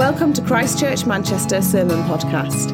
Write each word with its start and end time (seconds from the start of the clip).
Welcome 0.00 0.32
to 0.32 0.40
Christchurch 0.40 1.04
Manchester 1.04 1.60
Sermon 1.60 2.02
Podcast. 2.04 2.70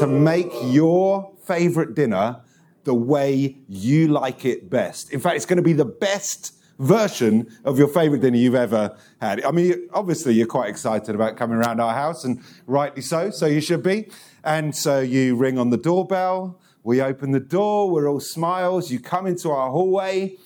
to 0.00 0.08
make 0.08 0.50
your 0.64 1.32
favorite 1.44 1.94
dinner 1.94 2.40
the 2.82 2.92
way 2.92 3.58
you 3.68 4.08
like 4.08 4.44
it 4.44 4.68
best. 4.68 5.12
In 5.12 5.20
fact, 5.20 5.36
it's 5.36 5.46
going 5.46 5.58
to 5.58 5.62
be 5.62 5.72
the 5.72 5.84
best 5.84 6.54
version 6.80 7.46
of 7.64 7.78
your 7.78 7.86
favorite 7.86 8.22
dinner 8.22 8.36
you've 8.36 8.56
ever 8.56 8.98
had. 9.20 9.44
I 9.44 9.52
mean, 9.52 9.88
obviously, 9.94 10.34
you're 10.34 10.48
quite 10.48 10.68
excited 10.68 11.14
about 11.14 11.36
coming 11.36 11.58
around 11.58 11.78
our 11.78 11.94
house, 11.94 12.24
and 12.24 12.42
rightly 12.66 13.02
so, 13.02 13.30
so 13.30 13.46
you 13.46 13.60
should 13.60 13.84
be. 13.84 14.10
And 14.42 14.74
so 14.74 14.98
you 14.98 15.36
ring 15.36 15.58
on 15.58 15.70
the 15.70 15.76
doorbell, 15.76 16.58
we 16.82 17.00
open 17.00 17.30
the 17.30 17.38
door, 17.38 17.88
we're 17.88 18.10
all 18.10 18.18
smiles, 18.18 18.90
you 18.90 18.98
come 18.98 19.28
into 19.28 19.48
our 19.50 19.70
hallway, 19.70 20.38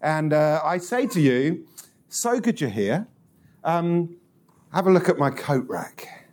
and 0.00 0.32
uh, 0.32 0.62
I 0.64 0.78
say 0.78 1.06
to 1.08 1.20
you, 1.20 1.66
So 2.08 2.40
good 2.40 2.58
you're 2.58 2.70
here. 2.70 3.06
Um, 3.64 4.16
have 4.72 4.86
a 4.86 4.90
look 4.90 5.08
at 5.08 5.18
my 5.18 5.30
coat 5.30 5.66
rack. 5.68 6.28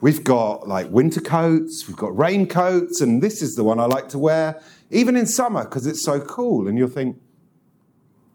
We've 0.00 0.24
got 0.24 0.66
like 0.66 0.90
winter 0.90 1.20
coats, 1.20 1.86
we've 1.86 1.96
got 1.96 2.16
raincoats, 2.16 3.00
and 3.00 3.22
this 3.22 3.42
is 3.42 3.54
the 3.54 3.64
one 3.64 3.78
I 3.78 3.84
like 3.84 4.08
to 4.10 4.18
wear 4.18 4.62
even 4.90 5.16
in 5.16 5.26
summer 5.26 5.64
because 5.64 5.86
it's 5.86 6.02
so 6.02 6.20
cool. 6.20 6.68
And 6.68 6.76
you'll 6.76 6.88
think, 6.88 7.20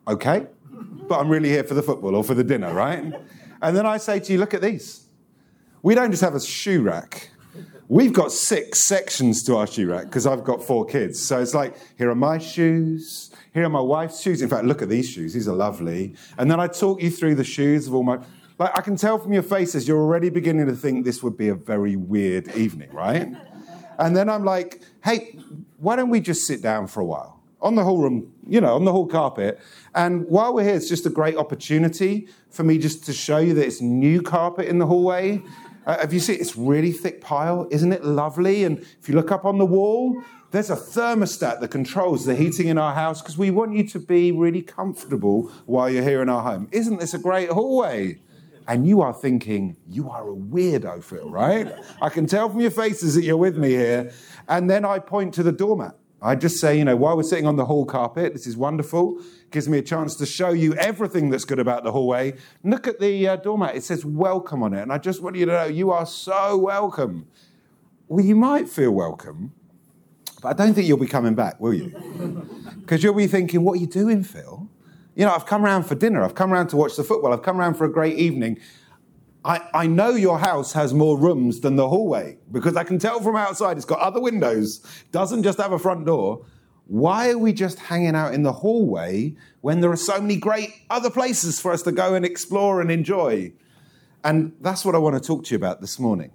okay, 0.07 0.47
but 1.07 1.19
I'm 1.19 1.29
really 1.29 1.49
here 1.49 1.63
for 1.63 1.73
the 1.73 1.83
football 1.83 2.15
or 2.15 2.23
for 2.23 2.33
the 2.33 2.43
dinner, 2.43 2.73
right? 2.73 3.13
And 3.61 3.75
then 3.75 3.85
I 3.85 3.97
say 3.97 4.19
to 4.19 4.33
you, 4.33 4.39
look 4.39 4.53
at 4.53 4.61
these. 4.61 5.07
We 5.83 5.95
don't 5.95 6.11
just 6.11 6.23
have 6.23 6.35
a 6.35 6.41
shoe 6.41 6.81
rack. 6.81 7.29
We've 7.87 8.13
got 8.13 8.31
six 8.31 8.87
sections 8.87 9.43
to 9.43 9.57
our 9.57 9.67
shoe 9.67 9.87
rack 9.87 10.05
because 10.05 10.25
I've 10.25 10.43
got 10.43 10.63
four 10.63 10.85
kids. 10.85 11.23
So 11.23 11.39
it's 11.39 11.53
like, 11.53 11.75
here 11.97 12.09
are 12.09 12.15
my 12.15 12.39
shoes, 12.39 13.29
here 13.53 13.63
are 13.63 13.69
my 13.69 13.81
wife's 13.81 14.21
shoes. 14.21 14.41
In 14.41 14.49
fact, 14.49 14.65
look 14.65 14.81
at 14.81 14.89
these 14.89 15.07
shoes, 15.07 15.33
these 15.33 15.47
are 15.47 15.55
lovely. 15.55 16.15
And 16.39 16.49
then 16.49 16.59
I 16.59 16.67
talk 16.67 17.01
you 17.01 17.11
through 17.11 17.35
the 17.35 17.43
shoes 17.43 17.87
of 17.87 17.93
all 17.93 18.03
my. 18.03 18.19
Like, 18.57 18.77
I 18.77 18.81
can 18.81 18.95
tell 18.95 19.17
from 19.17 19.33
your 19.33 19.43
faces, 19.43 19.87
you're 19.87 19.99
already 19.99 20.29
beginning 20.29 20.67
to 20.67 20.75
think 20.75 21.03
this 21.03 21.21
would 21.21 21.35
be 21.35 21.49
a 21.49 21.55
very 21.55 21.97
weird 21.97 22.55
evening, 22.55 22.89
right? 22.93 23.27
And 23.99 24.15
then 24.15 24.29
I'm 24.29 24.45
like, 24.45 24.81
hey, 25.03 25.37
why 25.77 25.97
don't 25.97 26.09
we 26.09 26.21
just 26.21 26.45
sit 26.47 26.61
down 26.61 26.87
for 26.87 27.01
a 27.01 27.05
while 27.05 27.41
on 27.61 27.75
the 27.75 27.83
whole 27.83 28.01
room, 28.01 28.31
you 28.47 28.61
know, 28.61 28.75
on 28.75 28.85
the 28.85 28.93
whole 28.93 29.07
carpet? 29.07 29.59
And 29.93 30.25
while 30.27 30.53
we're 30.53 30.63
here, 30.63 30.75
it's 30.75 30.87
just 30.87 31.05
a 31.05 31.09
great 31.09 31.35
opportunity 31.35 32.29
for 32.49 32.63
me 32.63 32.77
just 32.77 33.05
to 33.05 33.13
show 33.13 33.39
you 33.39 33.53
that 33.55 33.65
it's 33.65 33.81
new 33.81 34.21
carpet 34.21 34.67
in 34.67 34.79
the 34.79 34.85
hallway. 34.85 35.41
Uh, 35.85 35.99
have 35.99 36.13
you 36.13 36.19
seen 36.21 36.39
it's 36.39 36.55
really 36.55 36.93
thick 36.93 37.19
pile? 37.19 37.67
Isn't 37.71 37.91
it 37.91 38.05
lovely? 38.05 38.63
And 38.63 38.79
if 38.79 39.09
you 39.09 39.15
look 39.15 39.31
up 39.31 39.43
on 39.43 39.57
the 39.57 39.65
wall, 39.65 40.23
there's 40.51 40.69
a 40.69 40.77
thermostat 40.77 41.59
that 41.59 41.67
controls 41.71 42.25
the 42.25 42.35
heating 42.35 42.69
in 42.69 42.77
our 42.77 42.93
house 42.93 43.21
because 43.21 43.37
we 43.37 43.51
want 43.51 43.75
you 43.75 43.85
to 43.89 43.99
be 43.99 44.31
really 44.31 44.61
comfortable 44.61 45.51
while 45.65 45.89
you're 45.89 46.03
here 46.03 46.21
in 46.21 46.29
our 46.29 46.41
home. 46.41 46.69
Isn't 46.71 47.01
this 47.01 47.13
a 47.13 47.19
great 47.19 47.49
hallway? 47.49 48.21
And 48.67 48.87
you 48.87 49.01
are 49.01 49.13
thinking, 49.13 49.77
you 49.87 50.09
are 50.09 50.29
a 50.29 50.35
weirdo, 50.35 51.03
Phil, 51.03 51.29
right? 51.29 51.71
I 52.01 52.09
can 52.09 52.25
tell 52.25 52.49
from 52.49 52.61
your 52.61 52.71
faces 52.71 53.15
that 53.15 53.23
you're 53.23 53.37
with 53.37 53.57
me 53.57 53.69
here. 53.69 54.11
And 54.47 54.69
then 54.69 54.85
I 54.85 54.99
point 54.99 55.33
to 55.35 55.43
the 55.43 55.51
doormat. 55.51 55.95
I 56.21 56.35
just 56.35 56.59
say, 56.59 56.77
you 56.77 56.85
know, 56.85 56.95
while 56.95 57.15
we're 57.15 57.23
sitting 57.23 57.45
on 57.45 57.55
the 57.55 57.65
hall 57.65 57.85
carpet, 57.85 58.33
this 58.33 58.47
is 58.47 58.57
wonderful. 58.57 59.21
Gives 59.51 59.69
me 59.69 59.77
a 59.77 59.81
chance 59.83 60.15
to 60.15 60.25
show 60.25 60.49
you 60.49 60.73
everything 60.75 61.29
that's 61.29 61.45
good 61.45 61.59
about 61.59 61.83
the 61.83 61.91
hallway. 61.91 62.33
Look 62.63 62.87
at 62.87 62.99
the 62.99 63.27
uh, 63.27 63.35
doormat. 63.35 63.75
It 63.75 63.83
says 63.83 64.03
welcome 64.03 64.63
on 64.63 64.73
it. 64.73 64.81
And 64.81 64.91
I 64.91 64.97
just 64.97 65.21
want 65.21 65.35
you 65.35 65.45
to 65.45 65.51
know 65.51 65.65
you 65.65 65.91
are 65.91 66.05
so 66.05 66.57
welcome. 66.57 67.27
Well, 68.07 68.25
you 68.25 68.35
might 68.35 68.67
feel 68.69 68.91
welcome, 68.91 69.53
but 70.41 70.49
I 70.49 70.53
don't 70.53 70.73
think 70.73 70.87
you'll 70.87 70.97
be 70.97 71.07
coming 71.07 71.35
back, 71.35 71.59
will 71.59 71.73
you? 71.73 72.49
Because 72.85 73.03
you'll 73.03 73.15
be 73.15 73.25
thinking, 73.25 73.63
what 73.63 73.73
are 73.73 73.81
you 73.81 73.87
doing, 73.87 74.23
Phil? 74.23 74.69
You 75.15 75.25
know, 75.25 75.31
I've 75.31 75.45
come 75.45 75.63
around 75.63 75.83
for 75.83 75.95
dinner. 75.95 76.23
I've 76.23 76.35
come 76.35 76.51
around 76.51 76.67
to 76.67 76.77
watch 76.77 76.95
the 76.97 77.03
football. 77.03 77.31
I've 77.31 77.41
come 77.41 77.59
around 77.59 77.75
for 77.75 77.85
a 77.85 77.91
great 77.91 78.17
evening. 78.17 78.59
I, 79.45 79.61
I 79.73 79.87
know 79.87 80.09
your 80.09 80.39
house 80.39 80.73
has 80.73 80.93
more 80.93 81.17
rooms 81.17 81.61
than 81.61 81.75
the 81.75 81.87
hallway 81.87 82.37
because 82.51 82.75
I 82.75 82.83
can 82.83 82.99
tell 82.99 83.21
from 83.21 83.35
outside 83.35 83.77
it's 83.77 83.85
got 83.85 83.99
other 83.99 84.19
windows, 84.19 84.81
doesn't 85.11 85.43
just 85.43 85.59
have 85.59 85.71
a 85.71 85.79
front 85.79 86.05
door. 86.05 86.45
Why 86.87 87.29
are 87.29 87.37
we 87.37 87.53
just 87.53 87.79
hanging 87.79 88.15
out 88.15 88.33
in 88.33 88.43
the 88.43 88.51
hallway 88.51 89.35
when 89.61 89.81
there 89.81 89.91
are 89.91 89.97
so 89.97 90.19
many 90.19 90.35
great 90.35 90.73
other 90.89 91.09
places 91.09 91.59
for 91.59 91.71
us 91.71 91.81
to 91.83 91.91
go 91.91 92.13
and 92.13 92.25
explore 92.25 92.81
and 92.81 92.91
enjoy? 92.91 93.53
And 94.23 94.53
that's 94.61 94.83
what 94.83 94.95
I 94.95 94.97
want 94.97 95.15
to 95.15 95.25
talk 95.25 95.45
to 95.45 95.51
you 95.51 95.57
about 95.57 95.79
this 95.79 95.99
morning. 95.99 96.31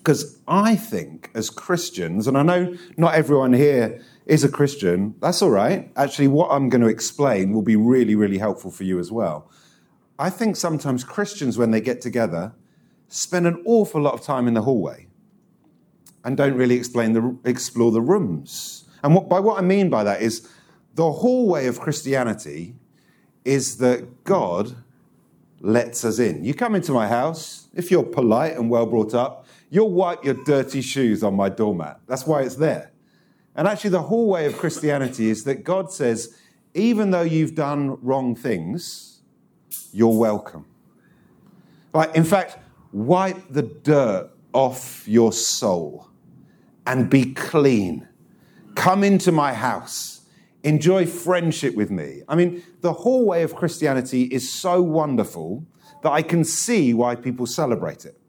Because 0.00 0.40
I 0.48 0.76
think 0.76 1.30
as 1.34 1.50
Christians, 1.50 2.26
and 2.26 2.38
I 2.38 2.42
know 2.42 2.74
not 2.96 3.14
everyone 3.14 3.52
here 3.52 4.00
is 4.24 4.42
a 4.44 4.48
Christian, 4.48 5.14
that's 5.20 5.42
all 5.42 5.50
right. 5.50 5.92
Actually, 5.94 6.28
what 6.28 6.50
I'm 6.50 6.70
going 6.70 6.80
to 6.80 6.88
explain 6.88 7.52
will 7.52 7.60
be 7.60 7.76
really, 7.76 8.14
really 8.14 8.38
helpful 8.38 8.70
for 8.70 8.84
you 8.84 8.98
as 8.98 9.12
well. 9.12 9.50
I 10.18 10.30
think 10.30 10.56
sometimes 10.56 11.04
Christians, 11.04 11.58
when 11.58 11.70
they 11.70 11.82
get 11.82 12.00
together, 12.00 12.54
spend 13.08 13.46
an 13.46 13.62
awful 13.66 14.00
lot 14.00 14.14
of 14.14 14.22
time 14.22 14.48
in 14.48 14.54
the 14.54 14.62
hallway 14.62 15.06
and 16.24 16.34
don't 16.34 16.54
really 16.54 16.76
explain 16.76 17.12
the, 17.12 17.36
explore 17.44 17.92
the 17.92 18.00
rooms. 18.00 18.84
And 19.02 19.14
what, 19.14 19.28
by 19.28 19.38
what 19.38 19.58
I 19.58 19.62
mean 19.62 19.90
by 19.90 20.02
that 20.04 20.22
is 20.22 20.48
the 20.94 21.12
hallway 21.12 21.66
of 21.66 21.78
Christianity 21.78 22.74
is 23.44 23.76
that 23.78 24.24
God 24.24 24.76
lets 25.60 26.06
us 26.06 26.18
in. 26.18 26.42
You 26.42 26.54
come 26.54 26.74
into 26.74 26.92
my 26.92 27.06
house, 27.06 27.68
if 27.74 27.90
you're 27.90 28.02
polite 28.02 28.56
and 28.56 28.70
well 28.70 28.86
brought 28.86 29.12
up, 29.12 29.46
you'll 29.70 29.92
wipe 29.92 30.24
your 30.24 30.34
dirty 30.44 30.80
shoes 30.82 31.22
on 31.22 31.34
my 31.34 31.48
doormat. 31.48 32.00
That's 32.06 32.26
why 32.26 32.42
it's 32.42 32.56
there. 32.56 32.92
And 33.56 33.66
actually, 33.66 33.90
the 33.90 34.02
hallway 34.02 34.46
of 34.46 34.56
Christianity 34.56 35.30
is 35.30 35.44
that 35.44 35.64
God 35.64 35.92
says, 35.92 36.36
even 36.74 37.10
though 37.10 37.22
you've 37.22 37.54
done 37.54 37.98
wrong 38.04 38.34
things, 38.34 39.20
you're 39.92 40.16
welcome. 40.16 40.66
Right? 41.92 42.14
In 42.14 42.24
fact, 42.24 42.58
wipe 42.92 43.48
the 43.50 43.62
dirt 43.62 44.30
off 44.52 45.06
your 45.06 45.32
soul 45.32 46.08
and 46.86 47.10
be 47.10 47.34
clean. 47.34 48.08
Come 48.74 49.02
into 49.02 49.32
my 49.32 49.52
house. 49.52 50.22
Enjoy 50.62 51.06
friendship 51.06 51.74
with 51.74 51.90
me. 51.90 52.22
I 52.28 52.36
mean, 52.36 52.62
the 52.82 52.92
hallway 52.92 53.42
of 53.42 53.56
Christianity 53.56 54.24
is 54.24 54.52
so 54.52 54.82
wonderful 54.82 55.64
that 56.02 56.10
I 56.10 56.22
can 56.22 56.44
see 56.44 56.94
why 56.94 57.14
people 57.14 57.46
celebrate 57.46 58.04
it. 58.04 58.19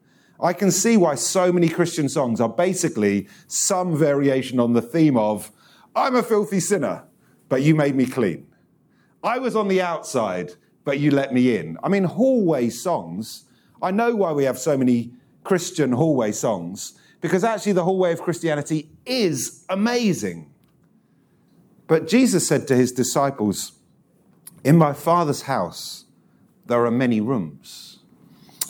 I 0.42 0.54
can 0.54 0.72
see 0.72 0.98
why 0.98 1.16
so 1.16 1.52
many 1.52 1.70
Christian 1.70 2.10
songs 2.10 2.42
are 2.42 2.50
basically 2.50 3.28
some 3.48 3.96
variation 3.96 4.60
on 4.60 4.74
the 4.74 4.82
theme 4.82 5.16
of, 5.16 5.52
I'm 5.96 6.16
a 6.16 6.24
filthy 6.24 6.60
sinner, 6.60 7.04
but 7.48 7.62
you 7.62 7.76
made 7.76 7.96
me 7.96 8.08
clean. 8.08 8.48
I 9.24 9.38
was 9.38 9.56
on 9.56 9.68
the 9.68 9.82
outside, 9.82 10.54
but 10.84 11.00
you 11.00 11.12
let 11.12 11.32
me 11.32 11.56
in. 11.56 11.78
I 11.84 11.90
mean, 11.90 12.06
hallway 12.06 12.70
songs, 12.70 13.46
I 13.82 13.92
know 13.92 14.16
why 14.16 14.32
we 14.32 14.46
have 14.46 14.58
so 14.58 14.76
many 14.78 15.12
Christian 15.44 15.92
hallway 15.92 16.32
songs, 16.32 16.98
because 17.20 17.44
actually 17.44 17.74
the 17.74 17.84
hallway 17.84 18.12
of 18.12 18.22
Christianity 18.22 18.90
is 19.06 19.64
amazing. 19.70 20.52
But 21.86 22.08
Jesus 22.08 22.48
said 22.48 22.68
to 22.70 22.76
his 22.76 22.92
disciples, 22.92 23.74
In 24.64 24.78
my 24.78 24.94
Father's 24.94 25.44
house, 25.44 26.06
there 26.66 26.84
are 26.86 26.92
many 26.92 27.22
rooms. 27.22 27.91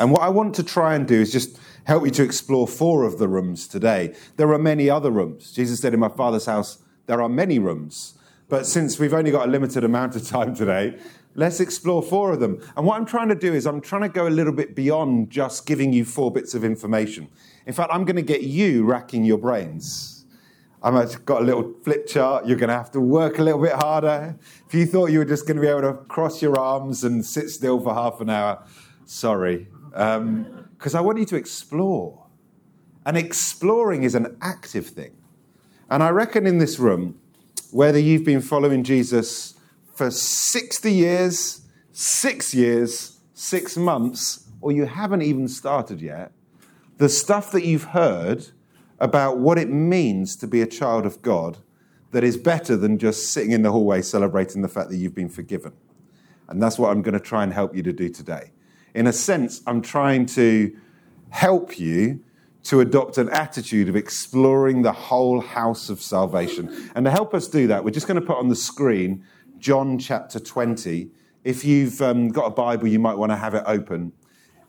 And 0.01 0.11
what 0.11 0.23
I 0.23 0.29
want 0.29 0.55
to 0.55 0.63
try 0.63 0.95
and 0.95 1.07
do 1.07 1.21
is 1.21 1.31
just 1.31 1.59
help 1.83 2.03
you 2.03 2.11
to 2.11 2.23
explore 2.23 2.67
four 2.67 3.03
of 3.03 3.19
the 3.19 3.27
rooms 3.27 3.67
today. 3.67 4.15
There 4.35 4.51
are 4.51 4.57
many 4.57 4.89
other 4.89 5.11
rooms. 5.11 5.51
Jesus 5.51 5.79
said, 5.79 5.93
In 5.93 5.99
my 5.99 6.09
Father's 6.09 6.47
house, 6.47 6.79
there 7.05 7.21
are 7.21 7.29
many 7.29 7.59
rooms. 7.59 8.15
But 8.49 8.65
since 8.65 8.97
we've 8.97 9.13
only 9.13 9.29
got 9.29 9.47
a 9.47 9.51
limited 9.51 9.83
amount 9.83 10.15
of 10.15 10.27
time 10.27 10.55
today, 10.55 10.97
Let's 11.33 11.61
explore 11.61 12.03
four 12.03 12.33
of 12.33 12.41
them. 12.41 12.61
And 12.75 12.85
what 12.85 12.97
I'm 12.97 13.05
trying 13.05 13.29
to 13.29 13.35
do 13.35 13.53
is 13.53 13.65
I'm 13.65 13.79
trying 13.79 14.01
to 14.01 14.09
go 14.09 14.27
a 14.27 14.29
little 14.29 14.51
bit 14.51 14.75
beyond 14.75 15.29
just 15.29 15.65
giving 15.65 15.93
you 15.93 16.03
four 16.03 16.29
bits 16.29 16.53
of 16.53 16.65
information. 16.65 17.29
In 17.65 17.73
fact, 17.73 17.89
I'm 17.93 18.03
going 18.03 18.17
to 18.17 18.21
get 18.21 18.41
you 18.41 18.83
racking 18.83 19.23
your 19.23 19.37
brains. 19.37 20.25
I've 20.83 21.23
got 21.23 21.41
a 21.41 21.45
little 21.45 21.73
flip 21.83 22.05
chart. 22.05 22.47
You're 22.47 22.57
going 22.57 22.67
to 22.67 22.75
have 22.75 22.91
to 22.91 22.99
work 22.99 23.39
a 23.39 23.43
little 23.43 23.61
bit 23.61 23.71
harder. 23.71 24.37
If 24.67 24.73
you 24.73 24.85
thought 24.85 25.11
you 25.11 25.19
were 25.19 25.25
just 25.25 25.47
going 25.47 25.55
to 25.55 25.61
be 25.61 25.69
able 25.69 25.83
to 25.83 25.93
cross 25.93 26.41
your 26.41 26.59
arms 26.59 27.05
and 27.05 27.25
sit 27.25 27.49
still 27.49 27.79
for 27.79 27.93
half 27.93 28.19
an 28.19 28.29
hour, 28.29 28.65
sorry. 29.05 29.69
Um, 29.93 30.61
because 30.81 30.95
I 30.95 31.01
want 31.01 31.19
you 31.19 31.25
to 31.25 31.35
explore. 31.35 32.25
And 33.05 33.15
exploring 33.15 34.01
is 34.01 34.15
an 34.15 34.35
active 34.41 34.87
thing. 34.87 35.15
And 35.91 36.01
I 36.01 36.09
reckon 36.09 36.47
in 36.47 36.57
this 36.57 36.79
room, 36.79 37.19
whether 37.71 37.99
you've 37.99 38.25
been 38.25 38.41
following 38.41 38.83
Jesus 38.83 39.53
for 39.93 40.09
60 40.09 40.91
years, 40.91 41.61
six 41.91 42.55
years, 42.55 43.19
six 43.35 43.77
months, 43.77 44.47
or 44.59 44.71
you 44.71 44.85
haven't 44.85 45.21
even 45.21 45.47
started 45.47 46.01
yet, 46.01 46.31
the 46.97 47.09
stuff 47.09 47.51
that 47.51 47.63
you've 47.63 47.85
heard 47.85 48.47
about 48.99 49.37
what 49.37 49.59
it 49.59 49.69
means 49.69 50.35
to 50.37 50.47
be 50.47 50.61
a 50.61 50.67
child 50.67 51.05
of 51.05 51.21
God 51.21 51.59
that 52.09 52.23
is 52.23 52.37
better 52.37 52.75
than 52.75 52.97
just 52.97 53.31
sitting 53.31 53.51
in 53.51 53.61
the 53.61 53.71
hallway 53.71 54.01
celebrating 54.01 54.63
the 54.63 54.67
fact 54.67 54.89
that 54.89 54.97
you've 54.97 55.15
been 55.15 55.29
forgiven. 55.29 55.73
And 56.49 56.61
that's 56.61 56.79
what 56.79 56.89
I'm 56.89 57.03
going 57.03 57.13
to 57.13 57.19
try 57.19 57.43
and 57.43 57.53
help 57.53 57.75
you 57.75 57.83
to 57.83 57.93
do 57.93 58.09
today. 58.09 58.51
In 58.93 59.07
a 59.07 59.13
sense, 59.13 59.61
I'm 59.65 59.81
trying 59.81 60.25
to 60.27 60.75
help 61.29 61.79
you 61.79 62.23
to 62.63 62.79
adopt 62.79 63.17
an 63.17 63.29
attitude 63.29 63.89
of 63.89 63.95
exploring 63.95 64.81
the 64.81 64.91
whole 64.91 65.41
house 65.41 65.89
of 65.89 66.01
salvation. 66.01 66.91
And 66.93 67.05
to 67.05 67.11
help 67.11 67.33
us 67.33 67.47
do 67.47 67.67
that, 67.67 67.83
we're 67.83 67.91
just 67.91 68.07
going 68.07 68.19
to 68.19 68.25
put 68.25 68.37
on 68.37 68.49
the 68.49 68.55
screen 68.55 69.23
John 69.57 69.97
chapter 69.97 70.39
20. 70.39 71.09
If 71.43 71.65
you've 71.65 72.01
um, 72.01 72.29
got 72.29 72.45
a 72.45 72.51
Bible, 72.51 72.87
you 72.87 72.99
might 72.99 73.15
want 73.15 73.31
to 73.31 73.35
have 73.35 73.55
it 73.55 73.63
open. 73.65 74.11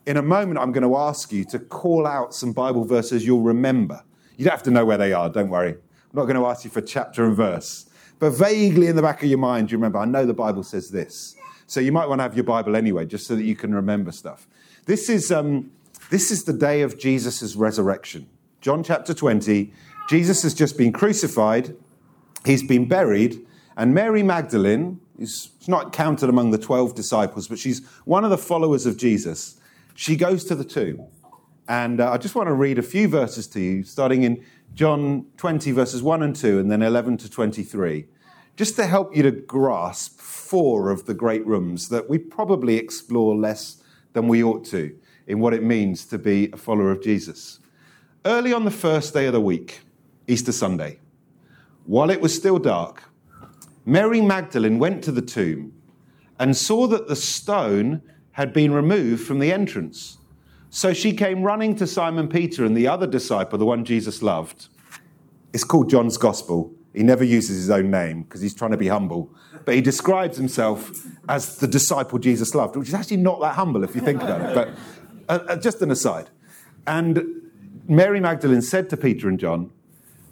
In 0.05 0.17
a 0.17 0.21
moment, 0.21 0.59
I'm 0.59 0.71
going 0.71 0.83
to 0.83 0.97
ask 0.97 1.31
you 1.31 1.45
to 1.45 1.59
call 1.59 2.07
out 2.07 2.33
some 2.33 2.51
Bible 2.51 2.83
verses 2.83 3.25
you'll 3.25 3.41
remember. 3.41 4.03
You 4.37 4.45
don't 4.45 4.51
have 4.51 4.63
to 4.63 4.71
know 4.71 4.85
where 4.85 4.97
they 4.97 5.13
are, 5.13 5.29
don't 5.29 5.49
worry. 5.49 5.71
I'm 5.71 5.77
not 6.13 6.23
going 6.25 6.35
to 6.35 6.45
ask 6.45 6.65
you 6.65 6.71
for 6.71 6.81
chapter 6.81 7.25
and 7.25 7.35
verse. 7.35 7.85
But 8.19 8.31
vaguely 8.31 8.87
in 8.87 8.95
the 8.95 9.01
back 9.01 9.21
of 9.23 9.29
your 9.29 9.39
mind, 9.39 9.71
you 9.71 9.77
remember, 9.77 9.99
I 9.99 10.05
know 10.05 10.25
the 10.25 10.33
Bible 10.33 10.63
says 10.63 10.89
this. 10.89 11.35
So 11.67 11.79
you 11.79 11.91
might 11.91 12.07
want 12.07 12.19
to 12.19 12.23
have 12.23 12.35
your 12.35 12.43
Bible 12.43 12.75
anyway, 12.75 13.05
just 13.05 13.27
so 13.27 13.35
that 13.35 13.43
you 13.43 13.55
can 13.55 13.73
remember 13.73 14.11
stuff. 14.11 14.47
This 14.85 15.09
is, 15.09 15.31
um, 15.31 15.71
this 16.09 16.31
is 16.31 16.43
the 16.43 16.53
day 16.53 16.81
of 16.81 16.97
Jesus' 16.97 17.55
resurrection. 17.55 18.27
John 18.61 18.83
chapter 18.83 19.13
20. 19.13 19.73
Jesus 20.09 20.43
has 20.43 20.53
just 20.53 20.77
been 20.77 20.91
crucified, 20.91 21.75
he's 22.45 22.63
been 22.63 22.87
buried, 22.87 23.45
and 23.77 23.93
Mary 23.93 24.21
Magdalene, 24.21 24.99
is 25.17 25.51
not 25.67 25.93
counted 25.93 26.29
among 26.29 26.51
the 26.51 26.57
12 26.57 26.95
disciples, 26.95 27.47
but 27.47 27.59
she's 27.59 27.85
one 28.05 28.23
of 28.23 28.29
the 28.29 28.37
followers 28.37 28.85
of 28.85 28.97
Jesus, 28.97 29.59
she 29.95 30.15
goes 30.15 30.43
to 30.45 30.55
the 30.55 30.65
tomb. 30.65 31.07
And 31.67 32.01
uh, 32.01 32.11
I 32.11 32.17
just 32.17 32.35
want 32.35 32.47
to 32.47 32.53
read 32.53 32.77
a 32.77 32.83
few 32.83 33.07
verses 33.07 33.47
to 33.47 33.61
you, 33.61 33.83
starting 33.83 34.23
in 34.23 34.43
John 34.73 35.27
20, 35.37 35.71
verses 35.71 36.03
1 36.03 36.23
and 36.23 36.35
2, 36.35 36.59
and 36.59 36.69
then 36.69 36.81
11 36.81 37.17
to 37.17 37.29
23, 37.29 38.05
just 38.57 38.75
to 38.75 38.85
help 38.85 39.15
you 39.15 39.23
to 39.23 39.31
grasp 39.31 40.19
four 40.19 40.89
of 40.89 41.05
the 41.05 41.13
great 41.13 41.45
rooms 41.45 41.89
that 41.89 42.09
we 42.09 42.17
probably 42.17 42.75
explore 42.75 43.35
less 43.35 43.81
than 44.13 44.27
we 44.27 44.43
ought 44.43 44.65
to 44.65 44.95
in 45.25 45.39
what 45.39 45.53
it 45.53 45.63
means 45.63 46.05
to 46.05 46.17
be 46.17 46.49
a 46.51 46.57
follower 46.57 46.91
of 46.91 47.01
Jesus. 47.01 47.59
Early 48.25 48.53
on 48.53 48.65
the 48.65 48.71
first 48.71 49.13
day 49.13 49.25
of 49.25 49.33
the 49.33 49.41
week, 49.41 49.81
Easter 50.27 50.51
Sunday, 50.51 50.99
while 51.85 52.09
it 52.09 52.21
was 52.21 52.35
still 52.35 52.59
dark, 52.59 53.03
Mary 53.85 54.21
Magdalene 54.21 54.79
went 54.79 55.03
to 55.03 55.11
the 55.11 55.21
tomb 55.21 55.73
and 56.39 56.55
saw 56.55 56.87
that 56.87 57.07
the 57.07 57.15
stone 57.15 58.01
had 58.31 58.53
been 58.53 58.73
removed 58.73 59.25
from 59.25 59.39
the 59.39 59.51
entrance. 59.51 60.17
So 60.75 60.91
she 60.91 61.13
came 61.13 61.43
running 61.43 61.75
to 61.75 61.85
Simon 61.85 62.27
Peter 62.27 62.65
and 62.65 62.75
the 62.75 62.87
other 62.87 63.05
disciple, 63.05 63.59
the 63.59 63.65
one 63.65 63.85
Jesus 63.85 64.23
loved. 64.23 64.69
It's 65.53 65.63
called 65.63 65.87
John's 65.87 66.17
Gospel. 66.17 66.73
He 66.95 67.03
never 67.03 67.23
uses 67.23 67.57
his 67.57 67.69
own 67.69 67.91
name 67.91 68.23
because 68.23 68.41
he's 68.41 68.55
trying 68.55 68.71
to 68.71 68.77
be 68.77 68.87
humble. 68.87 69.31
But 69.65 69.75
he 69.75 69.81
describes 69.81 70.35
himself 70.35 71.05
as 71.29 71.57
the 71.57 71.67
disciple 71.67 72.17
Jesus 72.17 72.55
loved, 72.55 72.75
which 72.75 72.87
is 72.87 72.95
actually 72.95 73.17
not 73.17 73.39
that 73.41 73.53
humble 73.53 73.83
if 73.83 73.93
you 73.93 74.01
think 74.01 74.23
about 74.23 74.41
it. 74.41 74.55
But 74.55 74.69
uh, 75.29 75.45
uh, 75.47 75.57
just 75.57 75.79
an 75.83 75.91
aside. 75.91 76.31
And 76.87 77.23
Mary 77.87 78.19
Magdalene 78.19 78.63
said 78.63 78.89
to 78.89 78.97
Peter 78.97 79.29
and 79.29 79.39
John, 79.39 79.69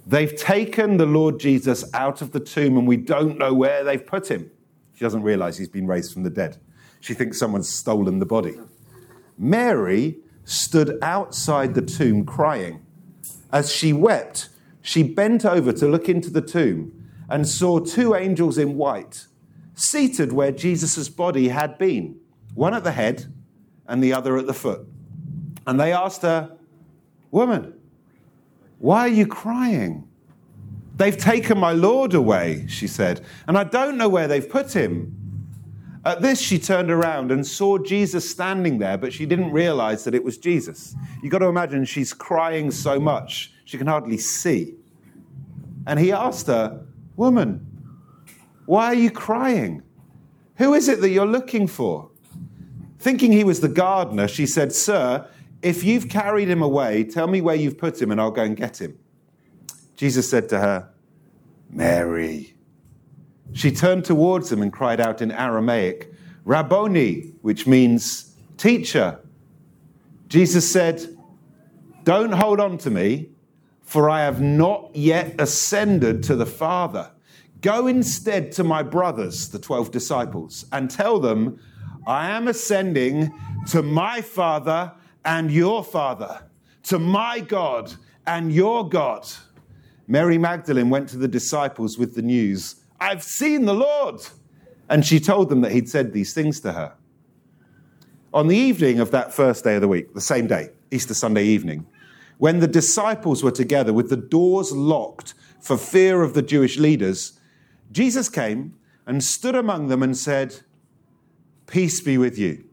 They've 0.07 0.35
taken 0.35 0.97
the 0.97 1.05
Lord 1.05 1.39
Jesus 1.39 1.85
out 1.93 2.23
of 2.23 2.31
the 2.31 2.39
tomb 2.39 2.79
and 2.79 2.87
we 2.87 2.97
don't 2.97 3.37
know 3.37 3.53
where 3.53 3.83
they've 3.83 4.03
put 4.03 4.31
him. 4.31 4.49
She 4.95 5.05
doesn't 5.05 5.21
realize 5.21 5.59
he's 5.59 5.69
been 5.69 5.85
raised 5.85 6.11
from 6.11 6.23
the 6.23 6.31
dead. 6.31 6.57
She 6.99 7.13
thinks 7.13 7.37
someone's 7.37 7.69
stolen 7.69 8.17
the 8.17 8.25
body. 8.25 8.55
Mary 9.37 10.17
stood 10.45 10.97
outside 11.01 11.73
the 11.73 11.81
tomb 11.81 12.25
crying. 12.25 12.85
As 13.51 13.71
she 13.71 13.93
wept, 13.93 14.49
she 14.81 15.03
bent 15.03 15.45
over 15.45 15.71
to 15.73 15.87
look 15.87 16.09
into 16.09 16.29
the 16.29 16.41
tomb 16.41 16.93
and 17.29 17.47
saw 17.47 17.79
two 17.79 18.15
angels 18.15 18.57
in 18.57 18.77
white 18.77 19.27
seated 19.73 20.31
where 20.31 20.51
Jesus' 20.51 21.09
body 21.09 21.47
had 21.49 21.77
been, 21.77 22.19
one 22.53 22.73
at 22.73 22.83
the 22.83 22.91
head 22.91 23.33
and 23.87 24.03
the 24.03 24.13
other 24.13 24.37
at 24.37 24.47
the 24.47 24.53
foot. 24.53 24.85
And 25.65 25.79
they 25.79 25.93
asked 25.93 26.21
her, 26.21 26.57
Woman, 27.31 27.73
why 28.79 29.01
are 29.01 29.07
you 29.07 29.27
crying? 29.27 30.07
They've 30.97 31.17
taken 31.17 31.57
my 31.57 31.71
Lord 31.71 32.13
away, 32.13 32.65
she 32.67 32.87
said, 32.87 33.21
and 33.47 33.57
I 33.57 33.63
don't 33.63 33.97
know 33.97 34.09
where 34.09 34.27
they've 34.27 34.47
put 34.47 34.73
him. 34.73 35.15
At 36.03 36.21
this, 36.21 36.41
she 36.41 36.57
turned 36.57 36.89
around 36.89 37.31
and 37.31 37.45
saw 37.45 37.77
Jesus 37.77 38.29
standing 38.29 38.79
there, 38.79 38.97
but 38.97 39.13
she 39.13 39.25
didn't 39.25 39.51
realize 39.51 40.03
that 40.05 40.15
it 40.15 40.23
was 40.23 40.37
Jesus. 40.37 40.95
You've 41.21 41.31
got 41.31 41.39
to 41.39 41.45
imagine 41.45 41.85
she's 41.85 42.13
crying 42.13 42.71
so 42.71 42.99
much, 42.99 43.53
she 43.65 43.77
can 43.77 43.87
hardly 43.87 44.17
see. 44.17 44.75
And 45.85 45.99
he 45.99 46.11
asked 46.11 46.47
her, 46.47 46.85
Woman, 47.15 47.67
why 48.65 48.87
are 48.87 48.95
you 48.95 49.11
crying? 49.11 49.83
Who 50.55 50.73
is 50.73 50.87
it 50.87 51.01
that 51.01 51.09
you're 51.09 51.25
looking 51.25 51.67
for? 51.67 52.09
Thinking 52.97 53.31
he 53.31 53.43
was 53.43 53.61
the 53.61 53.67
gardener, 53.67 54.27
she 54.27 54.45
said, 54.45 54.73
Sir, 54.73 55.27
if 55.61 55.83
you've 55.83 56.09
carried 56.09 56.49
him 56.49 56.61
away, 56.61 57.03
tell 57.03 57.27
me 57.27 57.41
where 57.41 57.55
you've 57.55 57.77
put 57.77 58.01
him 58.01 58.11
and 58.11 58.19
I'll 58.19 58.31
go 58.31 58.43
and 58.43 58.55
get 58.55 58.81
him. 58.81 58.97
Jesus 59.95 60.29
said 60.29 60.49
to 60.49 60.59
her, 60.59 60.89
Mary. 61.69 62.55
She 63.53 63.71
turned 63.71 64.05
towards 64.05 64.51
him 64.51 64.61
and 64.61 64.71
cried 64.71 64.99
out 64.99 65.21
in 65.21 65.31
Aramaic, 65.31 66.11
Rabboni, 66.45 67.33
which 67.41 67.67
means 67.67 68.35
teacher. 68.57 69.19
Jesus 70.27 70.71
said, 70.71 71.05
Don't 72.03 72.31
hold 72.31 72.59
on 72.59 72.77
to 72.79 72.89
me, 72.89 73.29
for 73.81 74.09
I 74.09 74.21
have 74.21 74.41
not 74.41 74.95
yet 74.95 75.35
ascended 75.39 76.23
to 76.23 76.35
the 76.35 76.45
Father. 76.45 77.11
Go 77.59 77.87
instead 77.87 78.51
to 78.53 78.63
my 78.63 78.81
brothers, 78.81 79.49
the 79.49 79.59
12 79.59 79.91
disciples, 79.91 80.65
and 80.71 80.89
tell 80.89 81.19
them, 81.19 81.59
I 82.07 82.31
am 82.31 82.47
ascending 82.47 83.31
to 83.67 83.83
my 83.83 84.21
Father 84.21 84.93
and 85.23 85.51
your 85.51 85.83
Father, 85.83 86.41
to 86.83 86.97
my 86.97 87.39
God 87.39 87.93
and 88.25 88.51
your 88.51 88.87
God. 88.89 89.27
Mary 90.07 90.37
Magdalene 90.37 90.89
went 90.89 91.09
to 91.09 91.17
the 91.17 91.27
disciples 91.27 91.97
with 91.97 92.15
the 92.15 92.21
news 92.21 92.80
I've 93.01 93.23
seen 93.23 93.65
the 93.65 93.73
Lord. 93.73 94.21
And 94.87 95.05
she 95.05 95.19
told 95.19 95.49
them 95.49 95.61
that 95.61 95.71
he'd 95.71 95.89
said 95.89 96.13
these 96.13 96.33
things 96.33 96.59
to 96.61 96.73
her. 96.73 96.93
On 98.33 98.47
the 98.47 98.55
evening 98.55 98.99
of 98.99 99.11
that 99.11 99.33
first 99.33 99.63
day 99.63 99.75
of 99.75 99.81
the 99.81 99.87
week, 99.87 100.13
the 100.13 100.21
same 100.21 100.47
day, 100.47 100.69
Easter 100.91 101.13
Sunday 101.13 101.43
evening, 101.43 101.87
when 102.37 102.59
the 102.59 102.67
disciples 102.67 103.43
were 103.43 103.51
together 103.51 103.91
with 103.91 104.09
the 104.09 104.17
doors 104.17 104.71
locked 104.71 105.33
for 105.59 105.77
fear 105.77 106.21
of 106.21 106.33
the 106.33 106.41
Jewish 106.41 106.77
leaders, 106.77 107.39
Jesus 107.91 108.29
came 108.29 108.75
and 109.05 109.23
stood 109.23 109.55
among 109.55 109.87
them 109.87 110.03
and 110.03 110.15
said, 110.15 110.61
Peace 111.67 112.01
be 112.01 112.17
with 112.17 112.37
you. 112.37 112.63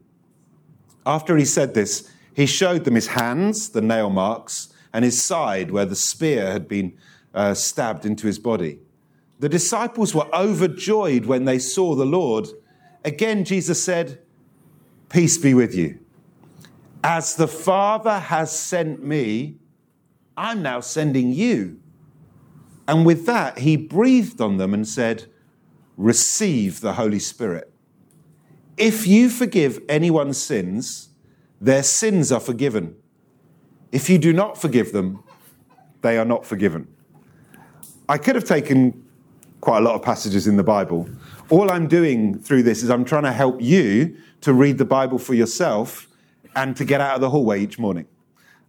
After 1.05 1.37
he 1.37 1.45
said 1.45 1.73
this, 1.73 2.09
he 2.33 2.45
showed 2.45 2.83
them 2.83 2.95
his 2.95 3.07
hands, 3.07 3.69
the 3.69 3.81
nail 3.81 4.09
marks, 4.09 4.73
and 4.93 5.03
his 5.03 5.23
side 5.23 5.71
where 5.71 5.85
the 5.85 5.95
spear 5.95 6.51
had 6.51 6.67
been 6.67 6.97
uh, 7.33 7.53
stabbed 7.53 8.05
into 8.05 8.27
his 8.27 8.39
body. 8.39 8.79
The 9.39 9.49
disciples 9.49 10.13
were 10.13 10.27
overjoyed 10.35 11.25
when 11.25 11.45
they 11.45 11.59
saw 11.59 11.95
the 11.95 12.05
Lord. 12.05 12.47
Again, 13.05 13.45
Jesus 13.45 13.83
said, 13.83 14.19
Peace 15.09 15.37
be 15.37 15.53
with 15.53 15.73
you. 15.73 15.99
As 17.03 17.35
the 17.35 17.47
Father 17.47 18.19
has 18.19 18.57
sent 18.57 19.01
me, 19.01 19.55
I'm 20.35 20.61
now 20.61 20.81
sending 20.81 21.31
you. 21.31 21.79
And 22.87 23.05
with 23.05 23.25
that, 23.25 23.59
he 23.59 23.77
breathed 23.77 24.41
on 24.41 24.57
them 24.57 24.73
and 24.73 24.87
said, 24.87 25.27
Receive 25.95 26.81
the 26.81 26.93
Holy 26.93 27.19
Spirit. 27.19 27.71
If 28.77 29.07
you 29.07 29.29
forgive 29.29 29.81
anyone's 29.87 30.41
sins, 30.41 31.09
their 31.61 31.83
sins 31.83 32.31
are 32.31 32.39
forgiven. 32.39 32.95
If 33.91 34.09
you 34.09 34.17
do 34.17 34.33
not 34.33 34.57
forgive 34.57 34.91
them, 34.91 35.23
they 36.01 36.17
are 36.17 36.25
not 36.25 36.45
forgiven. 36.45 36.87
I 38.07 38.17
could 38.17 38.35
have 38.35 38.45
taken 38.45 39.05
quite 39.61 39.79
a 39.79 39.81
lot 39.81 39.95
of 39.95 40.01
passages 40.01 40.47
in 40.47 40.57
the 40.57 40.63
Bible, 40.63 41.09
all 41.49 41.71
I'm 41.71 41.87
doing 41.87 42.37
through 42.39 42.63
this 42.63 42.83
is 42.83 42.89
I'm 42.89 43.05
trying 43.05 43.23
to 43.23 43.31
help 43.31 43.61
you 43.61 44.17
to 44.41 44.53
read 44.53 44.77
the 44.77 44.85
Bible 44.85 45.17
for 45.17 45.33
yourself 45.33 46.07
and 46.55 46.75
to 46.77 46.85
get 46.85 47.01
out 47.01 47.15
of 47.15 47.21
the 47.21 47.29
hallway 47.29 47.61
each 47.61 47.77
morning. 47.77 48.07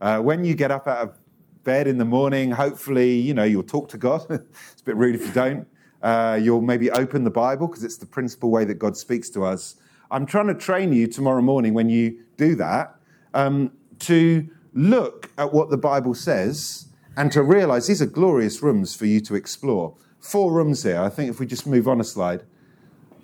Uh, 0.01 0.19
when 0.19 0.45
you 0.45 0.55
get 0.55 0.71
up 0.71 0.89
out 0.89 0.99
of 0.99 1.19
bed 1.65 1.87
in 1.87 1.99
the 1.99 2.05
morning, 2.05 2.51
hopefully, 2.51 3.13
you 3.13 3.35
know, 3.35 3.45
you'll 3.45 3.63
talk 3.63 3.89
to 3.91 3.99
God. 3.99 4.25
it's 4.31 4.81
a 4.81 4.85
bit 4.85 4.97
rude 4.97 5.15
if 5.15 5.27
you 5.27 5.33
don't. 5.33 5.67
Uh, 6.03 6.39
you'll 6.41 6.63
maybe 6.63 6.91
open 6.91 7.25
the 7.25 7.31
Bible 7.31 7.67
because 7.69 7.85
it's 7.85 7.99
the 7.99 8.07
principal 8.07 8.51
way 8.51 8.65
that 8.65 8.75
God 8.75 8.97
speaks 8.97 9.29
to 9.31 9.45
us. 9.45 9.77
I'm 10.11 10.27
trying 10.27 10.47
to 10.49 10.55
train 10.55 10.93
you 10.93 11.07
tomorrow 11.07 11.43
morning 11.43 11.75
when 11.75 11.89
you 11.89 12.19
do 12.37 12.55
that 12.57 12.97
um, 13.35 13.73
to 14.01 14.49
look 14.73 15.31
at 15.37 15.53
what 15.53 15.71
the 15.71 15.77
Bible 15.77 16.15
says 16.15 16.89
and 17.17 17.31
to 17.33 17.43
realize 17.43 17.87
these 17.87 18.01
are 18.01 18.07
glorious 18.07 18.63
rooms 18.63 18.97
for 18.97 19.07
you 19.07 19.21
to 19.21 19.35
explore. 19.35 19.95
Four 20.21 20.53
rooms 20.53 20.83
here. 20.83 21.01
I 21.01 21.09
think 21.09 21.31
if 21.31 21.41
we 21.41 21.47
just 21.47 21.67
move 21.67 21.89
on 21.89 22.01
a 22.01 22.05
slide. 22.05 22.45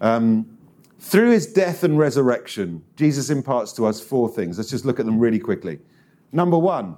Um, 0.01 0.59
through 0.99 1.31
his 1.31 1.47
death 1.47 1.85
and 1.85 1.99
resurrection, 1.99 2.83
Jesus 2.97 3.31
imparts 3.31 3.73
to 3.75 3.87
us 3.87 4.01
four 4.01 4.29
things. 4.29 4.59
Let's 4.59 4.71
just 4.71 4.85
look 4.85 4.99
at 4.99 5.07
them 5.07 5.19
really 5.19 5.39
quickly. 5.39 5.79
Number 6.33 6.59
one, 6.59 6.97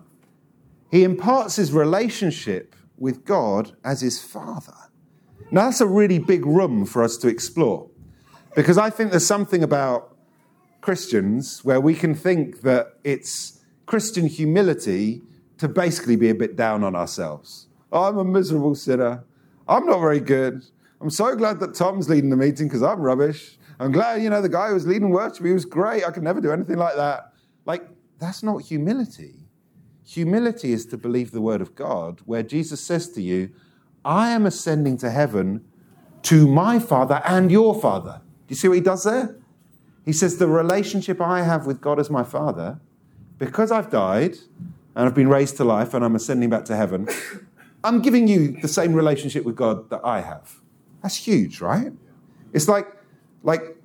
he 0.90 1.04
imparts 1.04 1.56
his 1.56 1.72
relationship 1.72 2.74
with 2.96 3.24
God 3.24 3.76
as 3.84 4.00
his 4.00 4.22
Father. 4.22 4.74
Now, 5.50 5.64
that's 5.64 5.80
a 5.80 5.86
really 5.86 6.18
big 6.18 6.44
room 6.46 6.84
for 6.84 7.02
us 7.02 7.16
to 7.18 7.28
explore 7.28 7.88
because 8.54 8.78
I 8.78 8.90
think 8.90 9.10
there's 9.10 9.26
something 9.26 9.62
about 9.62 10.16
Christians 10.80 11.64
where 11.64 11.80
we 11.80 11.94
can 11.94 12.14
think 12.14 12.62
that 12.62 12.98
it's 13.04 13.60
Christian 13.86 14.26
humility 14.26 15.22
to 15.58 15.68
basically 15.68 16.16
be 16.16 16.28
a 16.28 16.34
bit 16.34 16.56
down 16.56 16.84
on 16.84 16.94
ourselves. 16.94 17.68
Oh, 17.92 18.04
I'm 18.04 18.18
a 18.18 18.24
miserable 18.24 18.74
sinner. 18.74 19.24
I'm 19.68 19.86
not 19.86 20.00
very 20.00 20.20
good. 20.20 20.64
I'm 21.00 21.10
so 21.10 21.36
glad 21.36 21.60
that 21.60 21.74
Tom's 21.74 22.08
leading 22.08 22.30
the 22.30 22.36
meeting 22.36 22.66
because 22.66 22.82
I'm 22.82 23.00
rubbish. 23.00 23.58
I'm 23.78 23.92
glad, 23.92 24.22
you 24.22 24.30
know, 24.30 24.42
the 24.42 24.48
guy 24.48 24.68
who 24.68 24.74
was 24.74 24.86
leading 24.86 25.10
worship, 25.10 25.44
he 25.44 25.52
was 25.52 25.64
great. 25.64 26.04
I 26.04 26.10
could 26.10 26.24
never 26.24 26.40
do 26.40 26.50
anything 26.50 26.76
like 26.76 26.96
that. 26.96 27.32
Like, 27.64 27.88
that's 28.18 28.42
not 28.42 28.62
humility. 28.62 29.34
Humility 30.04 30.72
is 30.72 30.86
to 30.86 30.96
believe 30.96 31.30
the 31.30 31.40
word 31.40 31.60
of 31.60 31.74
God, 31.74 32.22
where 32.24 32.42
Jesus 32.42 32.80
says 32.80 33.10
to 33.10 33.22
you, 33.22 33.50
I 34.04 34.30
am 34.30 34.46
ascending 34.46 34.96
to 34.98 35.10
heaven 35.10 35.64
to 36.22 36.48
my 36.48 36.78
Father 36.78 37.22
and 37.24 37.50
your 37.50 37.78
Father. 37.78 38.22
Do 38.46 38.52
you 38.52 38.56
see 38.56 38.68
what 38.68 38.74
he 38.74 38.80
does 38.80 39.04
there? 39.04 39.36
He 40.04 40.12
says, 40.12 40.38
The 40.38 40.48
relationship 40.48 41.20
I 41.20 41.42
have 41.42 41.66
with 41.66 41.80
God 41.80 42.00
as 42.00 42.10
my 42.10 42.24
Father, 42.24 42.80
because 43.38 43.70
I've 43.70 43.90
died 43.90 44.36
and 44.96 45.06
I've 45.06 45.14
been 45.14 45.28
raised 45.28 45.58
to 45.58 45.64
life 45.64 45.94
and 45.94 46.04
I'm 46.04 46.16
ascending 46.16 46.50
back 46.50 46.64
to 46.64 46.76
heaven, 46.76 47.08
I'm 47.84 48.02
giving 48.02 48.28
you 48.28 48.60
the 48.60 48.68
same 48.68 48.92
relationship 48.92 49.44
with 49.44 49.56
God 49.56 49.88
that 49.90 50.00
I 50.04 50.20
have. 50.20 50.60
That's 51.02 51.16
huge, 51.16 51.60
right? 51.60 51.92
It's 52.52 52.68
like 52.68 52.86
like, 53.42 53.76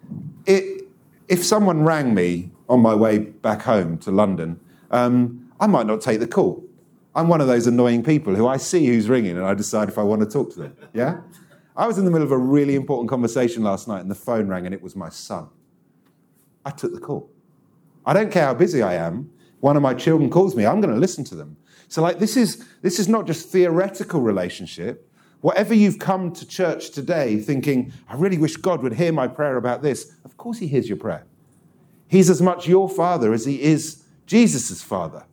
it, 0.45 0.87
if 1.27 1.43
someone 1.43 1.83
rang 1.83 2.13
me 2.13 2.51
on 2.69 2.81
my 2.81 2.95
way 2.95 3.19
back 3.19 3.61
home 3.61 3.97
to 3.99 4.11
London, 4.11 4.59
um, 4.91 5.49
I 5.59 5.67
might 5.67 5.85
not 5.85 6.01
take 6.01 6.19
the 6.19 6.27
call. 6.27 6.63
I'm 7.15 7.27
one 7.27 7.41
of 7.41 7.47
those 7.47 7.67
annoying 7.67 8.03
people 8.03 8.35
who 8.35 8.47
I 8.47 8.57
see 8.57 8.87
who's 8.87 9.07
ringing 9.07 9.37
and 9.37 9.45
I 9.45 9.53
decide 9.53 9.87
if 9.87 9.97
I 9.97 10.03
want 10.03 10.21
to 10.21 10.27
talk 10.27 10.51
to 10.53 10.59
them. 10.59 10.77
Yeah? 10.93 11.21
I 11.77 11.87
was 11.87 11.97
in 11.97 12.05
the 12.05 12.11
middle 12.11 12.25
of 12.25 12.31
a 12.31 12.37
really 12.37 12.75
important 12.75 13.09
conversation 13.09 13.63
last 13.63 13.87
night 13.87 14.01
and 14.01 14.09
the 14.09 14.15
phone 14.15 14.47
rang 14.47 14.65
and 14.65 14.73
it 14.73 14.81
was 14.81 14.95
my 14.95 15.09
son. 15.09 15.47
I 16.65 16.71
took 16.71 16.93
the 16.93 16.99
call. 16.99 17.29
I 18.05 18.13
don't 18.13 18.31
care 18.31 18.45
how 18.45 18.53
busy 18.53 18.81
I 18.81 18.95
am. 18.95 19.31
One 19.59 19.77
of 19.77 19.83
my 19.83 19.93
children 19.93 20.29
calls 20.29 20.55
me, 20.55 20.65
I'm 20.65 20.81
going 20.81 20.93
to 20.93 20.99
listen 20.99 21.23
to 21.25 21.35
them. 21.35 21.55
So, 21.93 22.01
like, 22.01 22.17
this 22.17 22.35
is, 22.37 22.65
this 22.81 22.97
is 22.97 23.07
not 23.07 23.27
just 23.27 23.49
theoretical 23.49 24.19
relationship. 24.19 25.07
Whatever 25.41 25.75
you've 25.75 25.99
come 25.99 26.31
to 26.31 26.47
church 26.47 26.89
today 26.89 27.37
thinking, 27.37 27.93
I 28.09 28.15
really 28.15 28.39
wish 28.39 28.57
God 28.57 28.81
would 28.81 28.93
hear 28.93 29.11
my 29.11 29.27
prayer 29.27 29.57
about 29.57 29.83
this, 29.83 30.11
of 30.25 30.35
course 30.35 30.57
He 30.57 30.65
hears 30.65 30.89
your 30.89 30.97
prayer. 30.97 31.27
He's 32.07 32.31
as 32.31 32.41
much 32.41 32.67
your 32.67 32.89
father 32.89 33.31
as 33.31 33.45
He 33.45 33.61
is 33.61 34.01
Jesus' 34.25 34.81
father. 34.81 35.25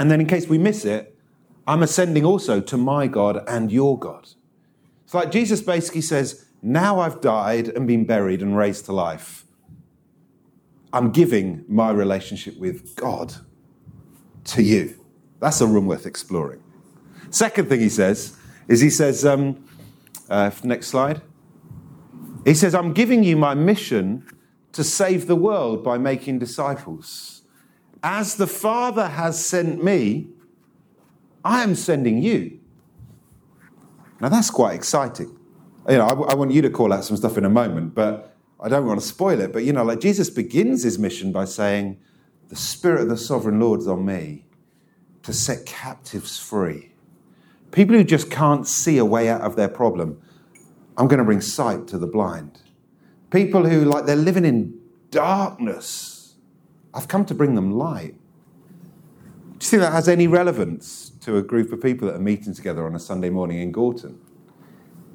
And 0.00 0.10
then, 0.10 0.20
in 0.20 0.26
case 0.26 0.48
we 0.48 0.58
miss 0.58 0.84
it, 0.84 1.16
I'm 1.64 1.84
ascending 1.84 2.24
also 2.24 2.60
to 2.60 2.76
my 2.76 3.06
God 3.06 3.44
and 3.46 3.70
your 3.70 3.96
God. 3.96 4.30
It's 5.04 5.14
like 5.14 5.30
Jesus 5.30 5.62
basically 5.62 6.00
says, 6.00 6.44
Now 6.60 6.98
I've 6.98 7.20
died 7.20 7.68
and 7.68 7.86
been 7.86 8.04
buried 8.04 8.42
and 8.42 8.56
raised 8.56 8.86
to 8.86 8.92
life. 8.92 9.44
I'm 10.92 11.12
giving 11.12 11.64
my 11.68 11.92
relationship 11.92 12.58
with 12.58 12.96
God 12.96 13.34
to 14.46 14.64
you. 14.64 15.01
That's 15.42 15.60
a 15.60 15.66
room 15.66 15.86
worth 15.86 16.06
exploring. 16.06 16.62
Second 17.30 17.68
thing 17.68 17.80
he 17.80 17.88
says 17.88 18.36
is 18.68 18.80
he 18.80 18.88
says, 18.88 19.26
um, 19.26 19.66
uh, 20.30 20.52
next 20.62 20.86
slide. 20.86 21.20
He 22.44 22.54
says, 22.54 22.76
I'm 22.76 22.92
giving 22.92 23.24
you 23.24 23.36
my 23.36 23.54
mission 23.54 24.24
to 24.70 24.84
save 24.84 25.26
the 25.26 25.34
world 25.34 25.82
by 25.82 25.98
making 25.98 26.38
disciples. 26.38 27.42
As 28.04 28.36
the 28.36 28.46
Father 28.46 29.08
has 29.08 29.44
sent 29.44 29.82
me, 29.82 30.28
I 31.44 31.64
am 31.64 31.74
sending 31.74 32.22
you. 32.22 32.60
Now 34.20 34.28
that's 34.28 34.48
quite 34.48 34.76
exciting. 34.76 35.36
You 35.88 35.96
know, 35.96 36.06
I, 36.06 36.12
I 36.30 36.34
want 36.34 36.52
you 36.52 36.62
to 36.62 36.70
call 36.70 36.92
out 36.92 37.04
some 37.04 37.16
stuff 37.16 37.36
in 37.36 37.44
a 37.44 37.50
moment, 37.50 37.96
but 37.96 38.36
I 38.60 38.68
don't 38.68 38.86
want 38.86 39.00
to 39.00 39.06
spoil 39.06 39.40
it. 39.40 39.52
But 39.52 39.64
you 39.64 39.72
know, 39.72 39.82
like 39.82 39.98
Jesus 39.98 40.30
begins 40.30 40.84
his 40.84 41.00
mission 41.00 41.32
by 41.32 41.46
saying, 41.46 41.98
The 42.46 42.56
Spirit 42.56 43.00
of 43.00 43.08
the 43.08 43.16
Sovereign 43.16 43.58
Lord 43.58 43.80
is 43.80 43.88
on 43.88 44.04
me 44.04 44.46
to 45.22 45.32
set 45.32 45.66
captives 45.66 46.38
free 46.38 46.92
People 47.72 47.96
who 47.96 48.04
just 48.04 48.30
can't 48.30 48.68
see 48.68 48.98
a 48.98 49.04
way 49.04 49.28
out 49.28 49.40
of 49.40 49.56
their 49.56 49.68
problem, 49.68 50.20
I'm 50.96 51.08
going 51.08 51.18
to 51.18 51.24
bring 51.24 51.40
sight 51.40 51.88
to 51.88 51.98
the 51.98 52.06
blind. 52.06 52.60
People 53.30 53.66
who, 53.66 53.86
like, 53.86 54.04
they're 54.04 54.14
living 54.14 54.44
in 54.44 54.78
darkness, 55.10 56.34
I've 56.92 57.08
come 57.08 57.24
to 57.24 57.34
bring 57.34 57.54
them 57.54 57.72
light. 57.72 58.14
Do 59.58 59.64
you 59.64 59.70
think 59.70 59.82
that 59.82 59.92
has 59.92 60.06
any 60.06 60.26
relevance 60.26 61.12
to 61.22 61.38
a 61.38 61.42
group 61.42 61.72
of 61.72 61.80
people 61.80 62.08
that 62.08 62.16
are 62.16 62.22
meeting 62.22 62.52
together 62.52 62.86
on 62.86 62.94
a 62.94 63.00
Sunday 63.00 63.30
morning 63.30 63.60
in 63.60 63.72
Gorton? 63.72 64.20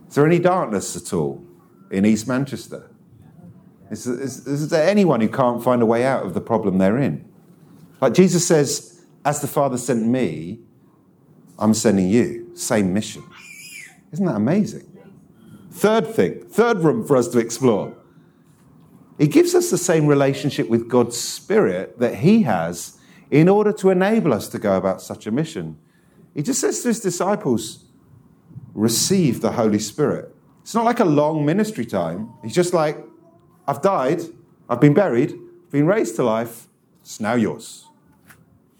Is 0.08 0.16
there 0.16 0.26
any 0.26 0.40
darkness 0.40 0.96
at 0.96 1.14
all 1.14 1.46
in 1.92 2.06
East 2.06 2.28
Manchester? 2.28 2.90
Is, 3.92 4.08
is, 4.08 4.48
is, 4.48 4.70
there 4.70 4.90
anyone 4.90 5.22
who 5.22 5.30
can't 5.30 5.64
find 5.64 5.82
a 5.82 5.86
way 5.86 6.06
out 6.06 6.26
of 6.26 6.34
the 6.34 6.42
problem 6.42 6.80
they're 6.80 6.98
in? 6.98 7.30
Like 8.02 8.14
Jesus 8.14 8.48
says, 8.48 8.97
As 9.28 9.42
the 9.42 9.48
Father 9.48 9.78
sent 9.78 10.08
me, 10.08 10.62
I'm 11.60 11.74
sending 11.74 12.08
you. 12.08 12.50
Same 12.56 12.94
mission. 12.94 13.24
Isn't 14.14 14.26
that 14.26 14.38
amazing? 14.38 14.90
Third 15.70 16.08
thing, 16.08 16.46
third 16.46 16.80
room 16.80 17.06
for 17.06 17.18
us 17.18 17.28
to 17.28 17.40
explore. 17.40 17.94
He 19.18 19.28
gives 19.28 19.54
us 19.54 19.70
the 19.70 19.78
same 19.78 20.08
relationship 20.08 20.70
with 20.70 20.88
God's 20.88 21.18
Spirit 21.18 22.00
that 22.00 22.16
He 22.16 22.44
has 22.44 23.00
in 23.30 23.50
order 23.50 23.74
to 23.74 23.90
enable 23.90 24.34
us 24.34 24.48
to 24.48 24.60
go 24.60 24.78
about 24.78 25.02
such 25.02 25.28
a 25.28 25.32
mission. 25.32 25.78
He 26.34 26.42
just 26.42 26.62
says 26.62 26.82
to 26.84 26.88
His 26.88 27.02
disciples, 27.02 27.84
receive 28.74 29.42
the 29.42 29.52
Holy 29.52 29.80
Spirit. 29.80 30.34
It's 30.62 30.74
not 30.74 30.86
like 30.86 31.02
a 31.02 31.06
long 31.06 31.46
ministry 31.46 31.86
time. 31.86 32.30
He's 32.44 32.56
just 32.56 32.74
like, 32.74 32.98
I've 33.68 33.82
died, 33.82 34.22
I've 34.70 34.80
been 34.80 34.94
buried, 34.94 35.34
I've 35.34 35.72
been 35.72 35.86
raised 35.86 36.16
to 36.16 36.24
life, 36.24 36.70
it's 37.02 37.20
now 37.20 37.34
yours. 37.34 37.87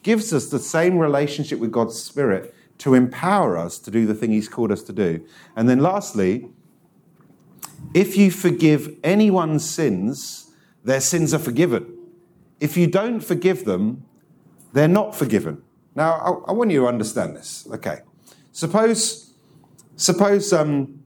Gives 0.08 0.32
us 0.32 0.48
the 0.48 0.60
same 0.60 1.00
relationship 1.00 1.60
with 1.60 1.70
God's 1.70 2.02
Spirit 2.02 2.56
to 2.78 2.94
empower 2.94 3.58
us 3.58 3.78
to 3.80 3.92
do 3.92 4.06
the 4.06 4.14
thing 4.14 4.32
He's 4.32 4.48
called 4.48 4.72
us 4.72 4.82
to 4.84 4.94
do. 4.94 5.26
And 5.54 5.68
then 5.68 5.82
lastly, 5.82 6.48
if 7.94 8.16
you 8.16 8.32
forgive 8.32 8.96
anyone's 9.04 9.70
sins, 9.70 10.54
their 10.82 11.02
sins 11.02 11.34
are 11.34 11.40
forgiven. 11.40 11.94
If 12.62 12.78
you 12.78 12.88
don't 12.88 13.20
forgive 13.20 13.66
them, 13.66 14.06
they're 14.72 14.88
not 14.88 15.14
forgiven. 15.14 15.62
Now, 15.94 16.14
I, 16.14 16.52
I 16.52 16.54
want 16.54 16.72
you 16.72 16.80
to 16.80 16.88
understand 16.88 17.36
this. 17.36 17.68
Okay. 17.74 18.00
Suppose, 18.54 19.34
suppose 19.98 20.54
um, 20.54 21.04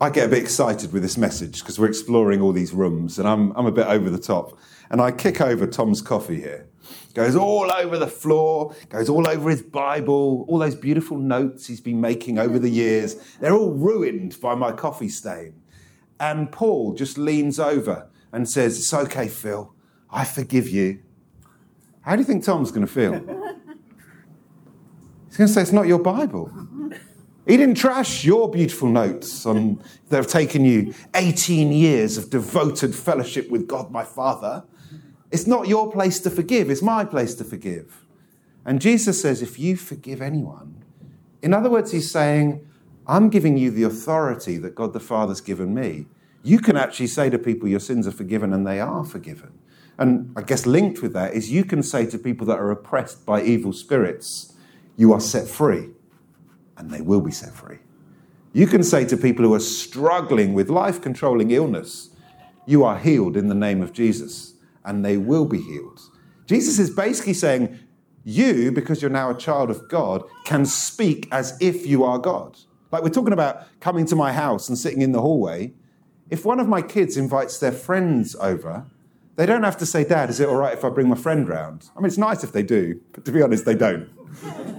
I 0.00 0.10
get 0.10 0.26
a 0.26 0.28
bit 0.30 0.42
excited 0.42 0.92
with 0.92 1.02
this 1.02 1.16
message 1.16 1.60
because 1.60 1.78
we're 1.78 1.86
exploring 1.86 2.40
all 2.40 2.50
these 2.50 2.72
rooms 2.72 3.20
and 3.20 3.28
I'm, 3.28 3.52
I'm 3.52 3.66
a 3.66 3.72
bit 3.72 3.86
over 3.86 4.10
the 4.10 4.18
top. 4.18 4.58
And 4.90 5.00
I 5.00 5.12
kick 5.12 5.40
over 5.40 5.64
Tom's 5.68 6.02
coffee 6.02 6.40
here 6.40 6.66
goes 7.14 7.36
all 7.36 7.70
over 7.72 7.98
the 7.98 8.06
floor, 8.06 8.74
goes 8.88 9.08
all 9.08 9.28
over 9.28 9.50
his 9.50 9.62
Bible, 9.62 10.44
all 10.48 10.58
those 10.58 10.74
beautiful 10.74 11.18
notes 11.18 11.66
he's 11.66 11.80
been 11.80 12.00
making 12.00 12.38
over 12.38 12.58
the 12.58 12.70
years. 12.70 13.16
They're 13.40 13.54
all 13.54 13.72
ruined 13.72 14.40
by 14.40 14.54
my 14.54 14.72
coffee 14.72 15.08
stain. 15.08 15.60
And 16.20 16.50
Paul 16.50 16.94
just 16.94 17.18
leans 17.18 17.58
over 17.58 18.08
and 18.32 18.48
says, 18.48 18.78
It's 18.78 18.94
okay, 18.94 19.28
Phil. 19.28 19.74
I 20.10 20.24
forgive 20.24 20.68
you. 20.68 21.00
How 22.02 22.16
do 22.16 22.20
you 22.20 22.26
think 22.26 22.44
Tom's 22.44 22.70
going 22.70 22.86
to 22.86 22.92
feel? 22.92 23.12
He's 23.12 25.36
going 25.36 25.48
to 25.48 25.48
say, 25.48 25.62
It's 25.62 25.72
not 25.72 25.86
your 25.86 25.98
Bible. 25.98 26.52
He 27.46 27.58
didn't 27.58 27.74
trash 27.74 28.24
your 28.24 28.50
beautiful 28.50 28.88
notes 28.88 29.44
on 29.44 29.82
that 30.08 30.16
have 30.16 30.26
taken 30.26 30.64
you 30.64 30.94
18 31.14 31.72
years 31.72 32.16
of 32.16 32.30
devoted 32.30 32.94
fellowship 32.94 33.50
with 33.50 33.68
God 33.68 33.90
my 33.90 34.02
Father. 34.02 34.64
It's 35.34 35.48
not 35.48 35.66
your 35.66 35.90
place 35.90 36.20
to 36.20 36.30
forgive, 36.30 36.70
it's 36.70 36.80
my 36.80 37.04
place 37.04 37.34
to 37.34 37.44
forgive. 37.44 38.06
And 38.64 38.80
Jesus 38.80 39.20
says, 39.20 39.42
if 39.42 39.58
you 39.58 39.76
forgive 39.76 40.22
anyone, 40.22 40.84
in 41.42 41.52
other 41.52 41.68
words, 41.68 41.90
he's 41.90 42.08
saying, 42.08 42.64
I'm 43.08 43.30
giving 43.30 43.58
you 43.58 43.72
the 43.72 43.82
authority 43.82 44.58
that 44.58 44.76
God 44.76 44.92
the 44.92 45.00
Father's 45.00 45.40
given 45.40 45.74
me. 45.74 46.06
You 46.44 46.60
can 46.60 46.76
actually 46.76 47.08
say 47.08 47.30
to 47.30 47.38
people, 47.38 47.68
Your 47.68 47.80
sins 47.80 48.06
are 48.06 48.12
forgiven, 48.12 48.52
and 48.52 48.64
they 48.64 48.78
are 48.78 49.04
forgiven. 49.04 49.58
And 49.98 50.32
I 50.36 50.42
guess 50.42 50.66
linked 50.66 51.02
with 51.02 51.12
that 51.14 51.34
is 51.34 51.50
you 51.50 51.64
can 51.64 51.82
say 51.82 52.06
to 52.06 52.16
people 52.16 52.46
that 52.46 52.58
are 52.58 52.70
oppressed 52.70 53.26
by 53.26 53.42
evil 53.42 53.72
spirits, 53.72 54.54
You 54.96 55.12
are 55.12 55.20
set 55.20 55.48
free, 55.48 55.90
and 56.76 56.92
they 56.92 57.00
will 57.00 57.20
be 57.20 57.32
set 57.32 57.52
free. 57.52 57.78
You 58.52 58.68
can 58.68 58.84
say 58.84 59.04
to 59.06 59.16
people 59.16 59.44
who 59.44 59.54
are 59.54 59.60
struggling 59.60 60.54
with 60.54 60.70
life 60.70 61.02
controlling 61.02 61.50
illness, 61.50 62.10
You 62.66 62.84
are 62.84 62.98
healed 62.98 63.36
in 63.36 63.48
the 63.48 63.54
name 63.54 63.82
of 63.82 63.92
Jesus, 63.92 64.53
and 64.84 65.04
they 65.04 65.16
will 65.16 65.44
be 65.44 65.60
healed. 65.60 66.00
Jesus 66.46 66.78
is 66.78 66.90
basically 66.90 67.34
saying, 67.34 67.78
You, 68.24 68.72
because 68.72 69.00
you're 69.00 69.10
now 69.10 69.30
a 69.30 69.36
child 69.36 69.70
of 69.70 69.88
God, 69.88 70.24
can 70.44 70.66
speak 70.66 71.28
as 71.32 71.56
if 71.60 71.86
you 71.86 72.04
are 72.04 72.18
God. 72.18 72.58
Like 72.90 73.02
we're 73.02 73.10
talking 73.10 73.32
about 73.32 73.62
coming 73.80 74.06
to 74.06 74.16
my 74.16 74.32
house 74.32 74.68
and 74.68 74.78
sitting 74.78 75.02
in 75.02 75.12
the 75.12 75.20
hallway. 75.20 75.72
If 76.30 76.44
one 76.44 76.60
of 76.60 76.68
my 76.68 76.80
kids 76.80 77.16
invites 77.16 77.58
their 77.58 77.72
friends 77.72 78.36
over, 78.36 78.86
they 79.36 79.46
don't 79.46 79.64
have 79.64 79.76
to 79.78 79.86
say, 79.86 80.04
Dad, 80.04 80.30
is 80.30 80.40
it 80.40 80.48
all 80.48 80.56
right 80.56 80.72
if 80.72 80.84
I 80.84 80.90
bring 80.90 81.08
my 81.08 81.16
friend 81.16 81.48
round? 81.48 81.90
I 81.96 82.00
mean, 82.00 82.06
it's 82.06 82.18
nice 82.18 82.44
if 82.44 82.52
they 82.52 82.62
do, 82.62 83.00
but 83.12 83.24
to 83.24 83.32
be 83.32 83.42
honest, 83.42 83.64
they 83.64 83.74
don't. 83.74 84.06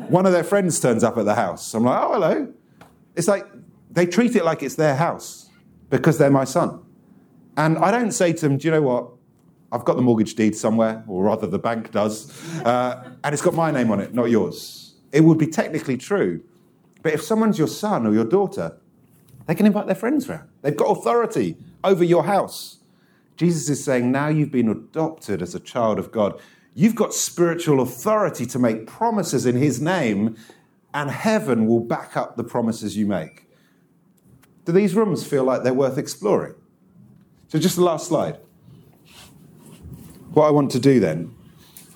One 0.09 0.25
of 0.25 0.31
their 0.31 0.43
friends 0.43 0.79
turns 0.79 1.03
up 1.03 1.17
at 1.17 1.25
the 1.25 1.35
house. 1.35 1.73
I'm 1.73 1.83
like, 1.83 2.01
oh, 2.01 2.13
hello. 2.13 2.53
It's 3.15 3.27
like 3.27 3.45
they 3.91 4.05
treat 4.05 4.35
it 4.35 4.45
like 4.45 4.63
it's 4.63 4.75
their 4.75 4.95
house 4.95 5.49
because 5.89 6.17
they're 6.17 6.31
my 6.31 6.43
son. 6.43 6.83
And 7.57 7.77
I 7.77 7.91
don't 7.91 8.11
say 8.11 8.33
to 8.33 8.41
them, 8.47 8.57
do 8.57 8.67
you 8.67 8.71
know 8.71 8.81
what? 8.81 9.11
I've 9.71 9.83
got 9.83 9.95
the 9.95 10.01
mortgage 10.01 10.35
deed 10.35 10.55
somewhere, 10.55 11.03
or 11.07 11.23
rather, 11.23 11.47
the 11.47 11.59
bank 11.59 11.91
does, 11.91 12.31
uh, 12.63 13.11
and 13.23 13.33
it's 13.33 13.41
got 13.41 13.53
my 13.53 13.71
name 13.71 13.91
on 13.91 13.99
it, 13.99 14.13
not 14.13 14.29
yours. 14.29 14.95
It 15.11 15.21
would 15.21 15.37
be 15.37 15.47
technically 15.47 15.97
true. 15.97 16.43
But 17.01 17.13
if 17.13 17.21
someone's 17.21 17.57
your 17.57 17.67
son 17.67 18.07
or 18.07 18.13
your 18.13 18.25
daughter, 18.25 18.77
they 19.45 19.55
can 19.55 19.65
invite 19.65 19.85
their 19.85 19.95
friends 19.95 20.27
round. 20.27 20.49
They've 20.61 20.75
got 20.75 20.85
authority 20.85 21.57
over 21.83 22.03
your 22.03 22.23
house. 22.23 22.79
Jesus 23.37 23.69
is 23.69 23.83
saying, 23.83 24.11
now 24.11 24.27
you've 24.27 24.51
been 24.51 24.69
adopted 24.69 25.41
as 25.41 25.53
a 25.53 25.59
child 25.59 25.99
of 25.99 26.11
God. 26.11 26.39
You've 26.73 26.95
got 26.95 27.13
spiritual 27.13 27.79
authority 27.81 28.45
to 28.47 28.59
make 28.59 28.87
promises 28.87 29.45
in 29.45 29.55
His 29.55 29.81
name, 29.81 30.35
and 30.93 31.11
heaven 31.11 31.67
will 31.67 31.81
back 31.81 32.17
up 32.17 32.37
the 32.37 32.43
promises 32.43 32.97
you 32.97 33.05
make. 33.05 33.47
Do 34.65 34.71
these 34.71 34.95
rooms 34.95 35.25
feel 35.25 35.43
like 35.43 35.63
they're 35.63 35.73
worth 35.73 35.97
exploring? 35.97 36.55
So, 37.49 37.59
just 37.59 37.75
the 37.75 37.83
last 37.83 38.07
slide. 38.07 38.39
What 40.35 40.47
I 40.47 40.51
want 40.51 40.69
to 40.71 40.81
do 40.81 40.99
then 40.99 41.33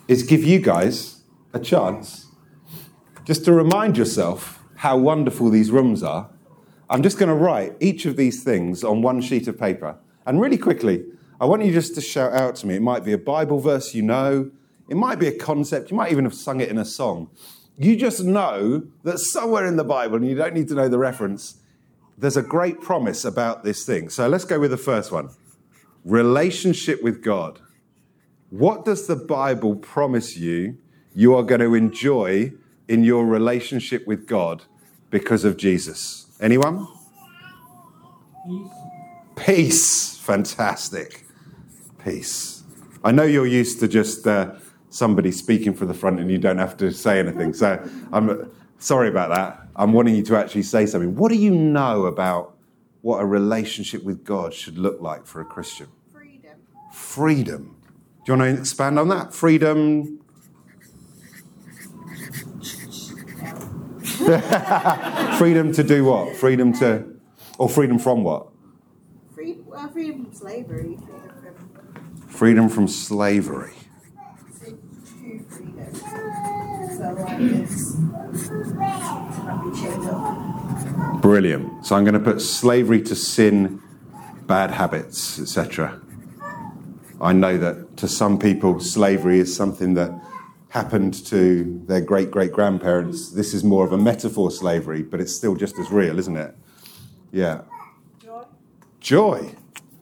is 0.08 0.24
give 0.24 0.46
you 0.46 0.60
guys 0.60 1.24
a 1.52 1.60
chance 1.60 2.28
just 3.26 3.44
to 3.44 3.52
remind 3.52 3.98
yourself 3.98 4.64
how 4.76 4.96
wonderful 4.96 5.50
these 5.50 5.72
rooms 5.72 6.02
are. 6.04 6.30
I'm 6.90 7.04
just 7.04 7.18
going 7.18 7.28
to 7.28 7.36
write 7.36 7.76
each 7.82 8.06
of 8.06 8.16
these 8.16 8.42
things 8.42 8.82
on 8.82 9.02
one 9.02 9.20
sheet 9.20 9.50
of 9.50 9.60
paper. 9.60 9.98
And 10.26 10.40
really 10.40 10.58
quickly, 10.58 11.04
I 11.42 11.48
want 11.48 11.66
you 11.66 11.74
just 11.74 11.96
to 11.96 12.02
shout 12.02 12.32
out 12.32 12.56
to 12.56 12.68
me. 12.68 12.76
It 12.76 12.82
might 12.82 13.04
be 13.04 13.12
a 13.12 13.18
Bible 13.18 13.60
verse 13.60 13.94
you 13.94 14.04
know, 14.04 14.50
it 14.88 14.96
might 14.96 15.20
be 15.20 15.28
a 15.28 15.38
concept, 15.38 15.92
you 15.92 15.98
might 15.98 16.14
even 16.14 16.24
have 16.24 16.34
sung 16.34 16.62
it 16.62 16.70
in 16.70 16.78
a 16.78 16.86
song. 16.86 17.30
You 17.78 17.98
just 17.98 18.24
know 18.24 18.88
that 19.04 19.20
somewhere 19.20 19.66
in 19.66 19.76
the 19.76 19.84
Bible, 19.84 20.16
and 20.16 20.26
you 20.26 20.36
don't 20.36 20.54
need 20.54 20.70
to 20.70 20.76
know 20.76 20.88
the 20.88 20.98
reference, 20.98 21.58
there's 22.18 22.38
a 22.38 22.42
great 22.42 22.80
promise 22.80 23.26
about 23.26 23.66
this 23.66 23.86
thing. 23.86 24.08
So 24.08 24.30
let's 24.30 24.46
go 24.46 24.62
with 24.62 24.72
the 24.72 24.78
first 24.78 25.12
one 25.12 25.32
relationship 26.06 27.04
with 27.04 27.22
God. 27.22 27.60
What 28.50 28.84
does 28.84 29.06
the 29.06 29.16
Bible 29.16 29.76
promise 29.76 30.36
you 30.36 30.78
you 31.14 31.36
are 31.36 31.44
going 31.44 31.62
to 31.62 31.76
enjoy 31.76 32.54
in 32.88 33.04
your 33.04 33.26
relationship 33.26 34.08
with 34.08 34.26
God 34.26 34.64
because 35.12 35.46
of 35.46 35.56
Jesus? 35.56 36.26
Anyone? 36.42 36.88
Peace. 38.48 38.72
Peace. 39.36 40.18
Fantastic. 40.18 41.26
Peace. 42.04 42.64
I 43.04 43.12
know 43.12 43.24
you're 43.24 43.46
used 43.46 43.80
to 43.82 43.88
just 43.88 44.26
uh, 44.26 44.56
somebody 44.90 45.32
speaking 45.32 45.74
from 45.76 45.88
the 45.88 45.94
front 45.94 46.20
and 46.20 46.32
you 46.32 46.40
don't 46.40 46.58
have 46.58 46.76
to 46.78 46.92
say 46.92 47.20
anything. 47.20 47.54
So 47.54 47.88
I'm 48.12 48.52
sorry 48.80 49.10
about 49.10 49.30
that. 49.30 49.68
I'm 49.76 49.94
wanting 49.94 50.16
you 50.16 50.24
to 50.24 50.38
actually 50.38 50.64
say 50.64 50.88
something. 50.88 51.16
What 51.16 51.30
do 51.30 51.38
you 51.38 51.52
know 51.52 52.08
about 52.08 52.58
what 53.02 53.22
a 53.22 53.26
relationship 53.26 54.04
with 54.04 54.24
God 54.26 54.56
should 54.56 54.78
look 54.80 55.00
like 55.02 55.28
for 55.28 55.40
a 55.40 55.46
Christian? 55.46 55.88
Freedom. 56.12 56.58
Freedom. 56.92 57.79
Do 58.30 58.36
you 58.36 58.42
want 58.42 58.58
to 58.58 58.62
expand 58.62 59.00
on 59.00 59.08
that? 59.08 59.34
Freedom. 59.34 60.20
freedom 65.40 65.72
to 65.74 65.84
do 65.84 66.06
what? 66.06 66.36
Freedom 66.36 66.72
to, 66.74 67.08
or 67.58 67.68
freedom 67.68 67.98
from 67.98 68.24
what? 68.24 68.50
Free, 69.34 69.58
uh, 69.74 69.88
freedom 69.88 70.26
from 70.26 70.36
slavery. 70.36 71.00
Freedom 71.00 72.28
Freedom 72.28 72.70
from 72.70 72.88
slavery. 72.88 73.74
true 74.60 75.44
freedom. 75.50 75.96
So 75.96 77.16
like 77.18 77.40
it's 77.40 77.96
not 77.98 79.64
be 79.64 79.72
chained 79.82 80.06
up. 80.06 81.22
Brilliant. 81.24 81.84
So 81.84 81.96
I'm 81.96 82.04
going 82.04 82.14
to 82.14 82.20
put 82.20 82.42
slavery 82.42 83.02
to 83.02 83.16
sin, 83.16 83.82
bad 84.46 84.70
habits, 84.70 85.40
etc. 85.40 86.00
I 87.22 87.34
know 87.34 87.58
that 87.58 87.98
to 87.98 88.08
some 88.08 88.40
people, 88.40 88.80
slavery 88.80 89.40
is 89.40 89.54
something 89.54 89.94
that 89.96 90.12
happened 90.70 91.26
to 91.26 91.84
their 91.88 92.02
great 92.02 92.32
great 92.32 92.52
grandparents. 92.52 93.32
This 93.32 93.54
is 93.54 93.64
more 93.64 93.86
of 93.86 93.92
a 93.92 93.98
metaphor 93.98 94.52
slavery, 94.52 95.04
but 95.04 95.20
it's 95.20 95.36
still 95.36 95.56
just 95.56 95.78
as 95.80 95.92
real, 95.92 96.18
isn't 96.18 96.38
it? 96.38 96.56
Yeah. 97.32 97.62
Joy. 98.20 98.44
Joy. 99.00 99.56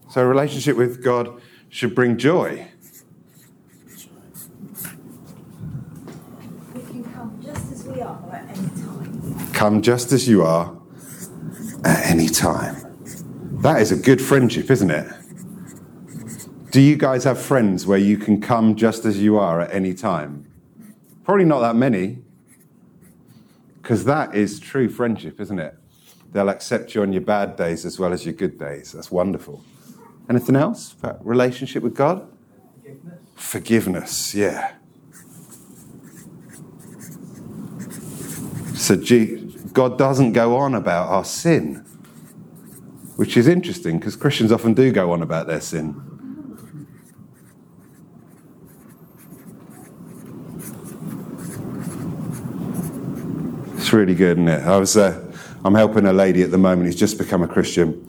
So, 0.10 0.22
a 0.22 0.26
relationship 0.26 0.78
with 0.78 1.04
God 1.04 1.42
should 1.70 1.96
bring 1.96 2.18
joy. 2.18 2.68
We 6.74 6.82
can 6.82 7.04
come 7.04 7.42
just 7.44 7.72
as 7.72 7.84
we 7.86 8.02
are 8.02 8.30
at 8.32 8.58
any 8.58 8.70
time. 8.70 9.54
Come 9.54 9.82
just 9.82 10.12
as 10.12 10.28
you 10.28 10.44
are 10.44 10.78
at 11.84 12.06
any 12.06 12.28
time. 12.28 12.76
That 13.62 13.82
is 13.82 13.92
a 13.92 13.98
good 13.98 14.22
friendship, 14.22 14.70
isn't 14.70 14.92
it? 14.92 15.12
Do 16.78 16.84
you 16.84 16.96
guys 16.96 17.24
have 17.24 17.42
friends 17.42 17.88
where 17.88 17.98
you 17.98 18.18
can 18.18 18.40
come 18.40 18.76
just 18.76 19.04
as 19.04 19.18
you 19.18 19.36
are 19.36 19.60
at 19.62 19.74
any 19.74 19.96
time? 19.96 20.46
Probably 21.24 21.44
not 21.44 21.62
that 21.62 21.76
many, 21.76 22.20
because 23.82 24.06
that 24.06 24.36
is 24.36 24.60
true 24.60 24.88
friendship, 24.88 25.42
isn't 25.42 25.58
it? 25.58 25.74
They'll 26.34 26.50
accept 26.50 26.94
you 26.94 27.02
on 27.02 27.14
your 27.14 27.24
bad 27.24 27.56
days 27.56 27.84
as 27.84 27.98
well 27.98 28.14
as 28.14 28.26
your 28.26 28.36
good 28.36 28.60
days. 28.60 28.92
That's 28.92 29.10
wonderful. 29.10 29.64
Anything 30.30 30.56
else 30.56 30.94
about 30.94 31.26
relationship 31.26 31.82
with 31.82 31.96
God? 31.96 32.32
Forgiveness. 32.84 34.34
Forgiveness, 34.34 34.36
yeah. 34.36 34.74
So 38.76 39.02
God 39.74 39.98
doesn't 39.98 40.34
go 40.34 40.56
on 40.58 40.76
about 40.76 41.08
our 41.08 41.26
sin, 41.26 41.78
which 43.16 43.36
is 43.36 43.48
interesting 43.48 43.98
because 43.98 44.16
Christians 44.16 44.52
often 44.52 44.76
do 44.76 44.92
go 44.92 45.12
on 45.12 45.24
about 45.24 45.48
their 45.48 45.62
sin. 45.62 46.04
It's 53.88 53.94
really 53.94 54.16
good, 54.16 54.38
isn't 54.38 54.50
it? 54.50 54.64
I 54.66 54.76
was, 54.76 54.98
uh, 54.98 55.34
I'm 55.64 55.74
helping 55.74 56.06
a 56.08 56.12
lady 56.12 56.44
at 56.44 56.52
the 56.52 56.58
moment 56.58 56.88
who's 56.88 56.98
just 56.98 57.18
become 57.18 57.42
a 57.42 57.48
Christian, 57.48 58.06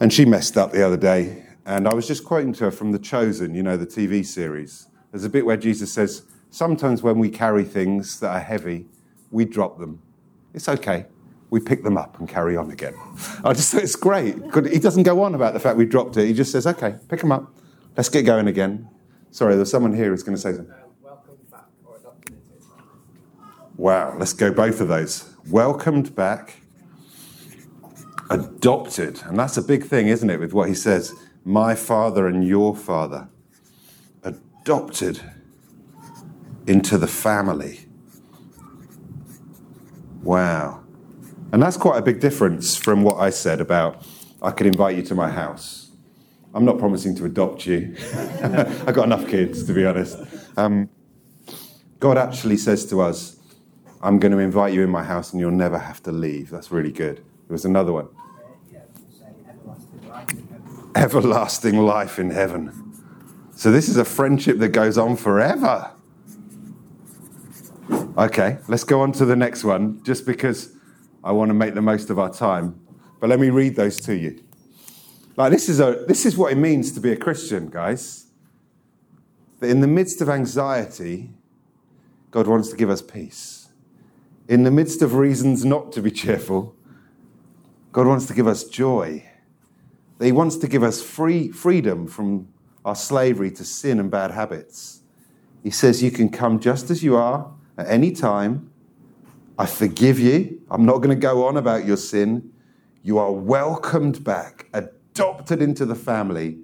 and 0.00 0.10
she 0.10 0.24
messed 0.24 0.56
up 0.56 0.72
the 0.72 0.82
other 0.82 0.96
day. 0.96 1.44
And 1.66 1.86
I 1.86 1.92
was 1.92 2.06
just 2.06 2.24
quoting 2.24 2.54
to 2.54 2.64
her 2.64 2.70
from 2.70 2.92
The 2.92 2.98
Chosen, 2.98 3.54
you 3.54 3.62
know, 3.62 3.76
the 3.76 3.84
TV 3.84 4.24
series. 4.24 4.88
There's 5.10 5.24
a 5.24 5.28
bit 5.28 5.44
where 5.44 5.58
Jesus 5.58 5.92
says, 5.92 6.22
Sometimes 6.48 7.02
when 7.02 7.18
we 7.18 7.28
carry 7.28 7.64
things 7.64 8.18
that 8.20 8.30
are 8.30 8.40
heavy, 8.40 8.86
we 9.30 9.44
drop 9.44 9.78
them. 9.78 10.00
It's 10.54 10.70
okay. 10.70 11.04
We 11.50 11.60
pick 11.60 11.82
them 11.82 11.98
up 11.98 12.18
and 12.18 12.26
carry 12.26 12.56
on 12.56 12.70
again. 12.70 12.94
I 13.44 13.52
just 13.52 13.70
thought 13.70 13.82
it's 13.82 13.94
great. 13.94 14.36
He 14.72 14.78
doesn't 14.78 15.02
go 15.02 15.22
on 15.22 15.34
about 15.34 15.52
the 15.52 15.60
fact 15.60 15.76
we 15.76 15.84
dropped 15.84 16.16
it. 16.16 16.26
He 16.26 16.32
just 16.32 16.50
says, 16.50 16.66
okay, 16.66 16.94
pick 17.10 17.20
them 17.20 17.30
up. 17.30 17.54
Let's 17.94 18.08
get 18.08 18.22
going 18.22 18.48
again. 18.48 18.88
Sorry, 19.32 19.54
there's 19.54 19.70
someone 19.70 19.92
here 19.92 20.08
who's 20.08 20.22
going 20.22 20.36
to 20.36 20.40
say 20.40 20.54
something. 20.54 20.74
Wow, 23.78 24.16
let's 24.18 24.32
go 24.32 24.52
both 24.52 24.80
of 24.80 24.88
those. 24.88 25.32
Welcomed 25.48 26.16
back, 26.16 26.56
adopted. 28.28 29.22
And 29.24 29.38
that's 29.38 29.56
a 29.56 29.62
big 29.62 29.84
thing, 29.84 30.08
isn't 30.08 30.28
it, 30.28 30.40
with 30.40 30.52
what 30.52 30.68
he 30.68 30.74
says 30.74 31.14
my 31.44 31.76
father 31.76 32.26
and 32.26 32.46
your 32.46 32.74
father. 32.74 33.28
Adopted 34.24 35.22
into 36.66 36.98
the 36.98 37.06
family. 37.06 37.86
Wow. 40.24 40.82
And 41.52 41.62
that's 41.62 41.76
quite 41.76 41.98
a 41.98 42.02
big 42.02 42.18
difference 42.18 42.76
from 42.76 43.04
what 43.04 43.18
I 43.18 43.30
said 43.30 43.60
about 43.60 44.04
I 44.42 44.50
could 44.50 44.66
invite 44.66 44.96
you 44.96 45.02
to 45.04 45.14
my 45.14 45.30
house. 45.30 45.92
I'm 46.52 46.64
not 46.64 46.78
promising 46.78 47.14
to 47.16 47.24
adopt 47.26 47.64
you. 47.64 47.94
I've 48.42 48.94
got 48.94 49.04
enough 49.04 49.28
kids, 49.28 49.64
to 49.64 49.72
be 49.72 49.86
honest. 49.86 50.18
Um, 50.56 50.90
God 52.00 52.18
actually 52.18 52.56
says 52.56 52.84
to 52.86 53.00
us, 53.00 53.37
I'm 54.00 54.18
going 54.18 54.32
to 54.32 54.38
invite 54.38 54.72
you 54.72 54.82
in 54.82 54.90
my 54.90 55.02
house 55.02 55.32
and 55.32 55.40
you'll 55.40 55.50
never 55.50 55.78
have 55.78 56.02
to 56.04 56.12
leave. 56.12 56.50
That's 56.50 56.70
really 56.70 56.92
good. 56.92 57.16
There 57.16 57.54
was 57.54 57.64
another 57.64 57.92
one. 57.92 58.08
Everlasting 60.94 61.78
life 61.78 62.18
in 62.18 62.30
heaven. 62.30 62.72
So 63.54 63.72
this 63.72 63.88
is 63.88 63.96
a 63.96 64.04
friendship 64.04 64.58
that 64.58 64.68
goes 64.68 64.98
on 64.98 65.16
forever. 65.16 65.90
Okay, 68.16 68.58
let's 68.68 68.84
go 68.84 69.00
on 69.00 69.12
to 69.12 69.24
the 69.24 69.36
next 69.36 69.64
one, 69.64 70.02
just 70.04 70.26
because 70.26 70.72
I 71.24 71.32
want 71.32 71.50
to 71.50 71.54
make 71.54 71.74
the 71.74 71.82
most 71.82 72.10
of 72.10 72.18
our 72.18 72.32
time. 72.32 72.80
But 73.20 73.30
let 73.30 73.40
me 73.40 73.50
read 73.50 73.76
those 73.76 74.00
to 74.02 74.16
you. 74.16 74.42
Like 75.36 75.52
this 75.52 75.68
is 75.68 75.80
a 75.80 76.04
this 76.06 76.26
is 76.26 76.36
what 76.36 76.52
it 76.52 76.56
means 76.56 76.92
to 76.92 77.00
be 77.00 77.12
a 77.12 77.16
Christian, 77.16 77.68
guys. 77.68 78.26
That 79.60 79.70
in 79.70 79.80
the 79.80 79.86
midst 79.86 80.20
of 80.20 80.28
anxiety, 80.28 81.30
God 82.30 82.46
wants 82.46 82.68
to 82.70 82.76
give 82.76 82.90
us 82.90 83.02
peace. 83.02 83.57
In 84.48 84.62
the 84.62 84.70
midst 84.70 85.02
of 85.02 85.14
reasons 85.14 85.62
not 85.64 85.92
to 85.92 86.00
be 86.00 86.10
cheerful, 86.10 86.74
God 87.92 88.06
wants 88.06 88.24
to 88.26 88.34
give 88.34 88.46
us 88.46 88.64
joy. 88.64 89.24
He 90.20 90.32
wants 90.32 90.56
to 90.56 90.68
give 90.68 90.82
us 90.82 91.02
free 91.02 91.52
freedom 91.52 92.06
from 92.06 92.48
our 92.84 92.96
slavery 92.96 93.50
to 93.52 93.64
sin 93.64 94.00
and 94.00 94.10
bad 94.10 94.30
habits. 94.30 95.02
He 95.62 95.70
says, 95.70 96.02
You 96.02 96.10
can 96.10 96.30
come 96.30 96.60
just 96.60 96.90
as 96.90 97.04
you 97.04 97.14
are 97.16 97.52
at 97.76 97.88
any 97.88 98.10
time. 98.10 98.70
I 99.58 99.66
forgive 99.66 100.18
you. 100.18 100.62
I'm 100.70 100.86
not 100.86 100.98
going 100.98 101.10
to 101.10 101.16
go 101.16 101.46
on 101.46 101.58
about 101.58 101.84
your 101.84 101.96
sin. 101.98 102.52
You 103.02 103.18
are 103.18 103.32
welcomed 103.32 104.24
back, 104.24 104.66
adopted 104.72 105.60
into 105.60 105.84
the 105.84 105.94
family, 105.94 106.58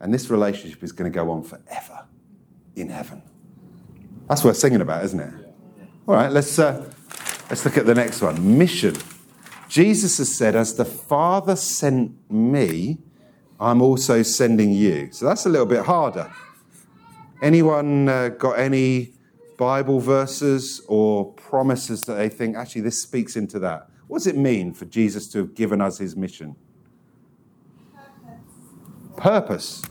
and 0.00 0.12
this 0.12 0.28
relationship 0.28 0.82
is 0.82 0.92
going 0.92 1.10
to 1.10 1.14
go 1.14 1.30
on 1.30 1.42
forever 1.42 2.04
in 2.76 2.90
heaven. 2.90 3.22
That's 4.28 4.44
worth 4.44 4.56
singing 4.58 4.82
about, 4.82 5.04
isn't 5.04 5.20
it? 5.20 5.32
All 6.06 6.14
right, 6.14 6.30
let's, 6.30 6.58
uh, 6.58 6.90
let's 7.48 7.64
look 7.64 7.76
at 7.76 7.86
the 7.86 7.94
next 7.94 8.20
one 8.22 8.58
mission. 8.58 8.96
Jesus 9.68 10.18
has 10.18 10.34
said, 10.36 10.56
As 10.56 10.74
the 10.74 10.84
Father 10.84 11.56
sent 11.56 12.30
me, 12.30 12.98
I'm 13.60 13.82
also 13.82 14.22
sending 14.22 14.72
you. 14.72 15.08
So 15.12 15.26
that's 15.26 15.46
a 15.46 15.48
little 15.48 15.66
bit 15.66 15.84
harder. 15.84 16.32
Anyone 17.42 18.08
uh, 18.08 18.28
got 18.28 18.58
any 18.58 19.12
Bible 19.56 20.00
verses 20.00 20.80
or 20.88 21.32
promises 21.32 22.04
that 22.04 22.14
they 22.14 22.28
think, 22.28 22.56
actually, 22.56 22.82
this 22.82 23.02
speaks 23.02 23.36
into 23.36 23.58
that? 23.58 23.88
What 24.06 24.18
does 24.18 24.26
it 24.26 24.36
mean 24.36 24.72
for 24.72 24.86
Jesus 24.86 25.28
to 25.28 25.38
have 25.38 25.54
given 25.54 25.80
us 25.80 25.98
his 25.98 26.16
mission? 26.16 26.56
Purpose. 29.16 29.82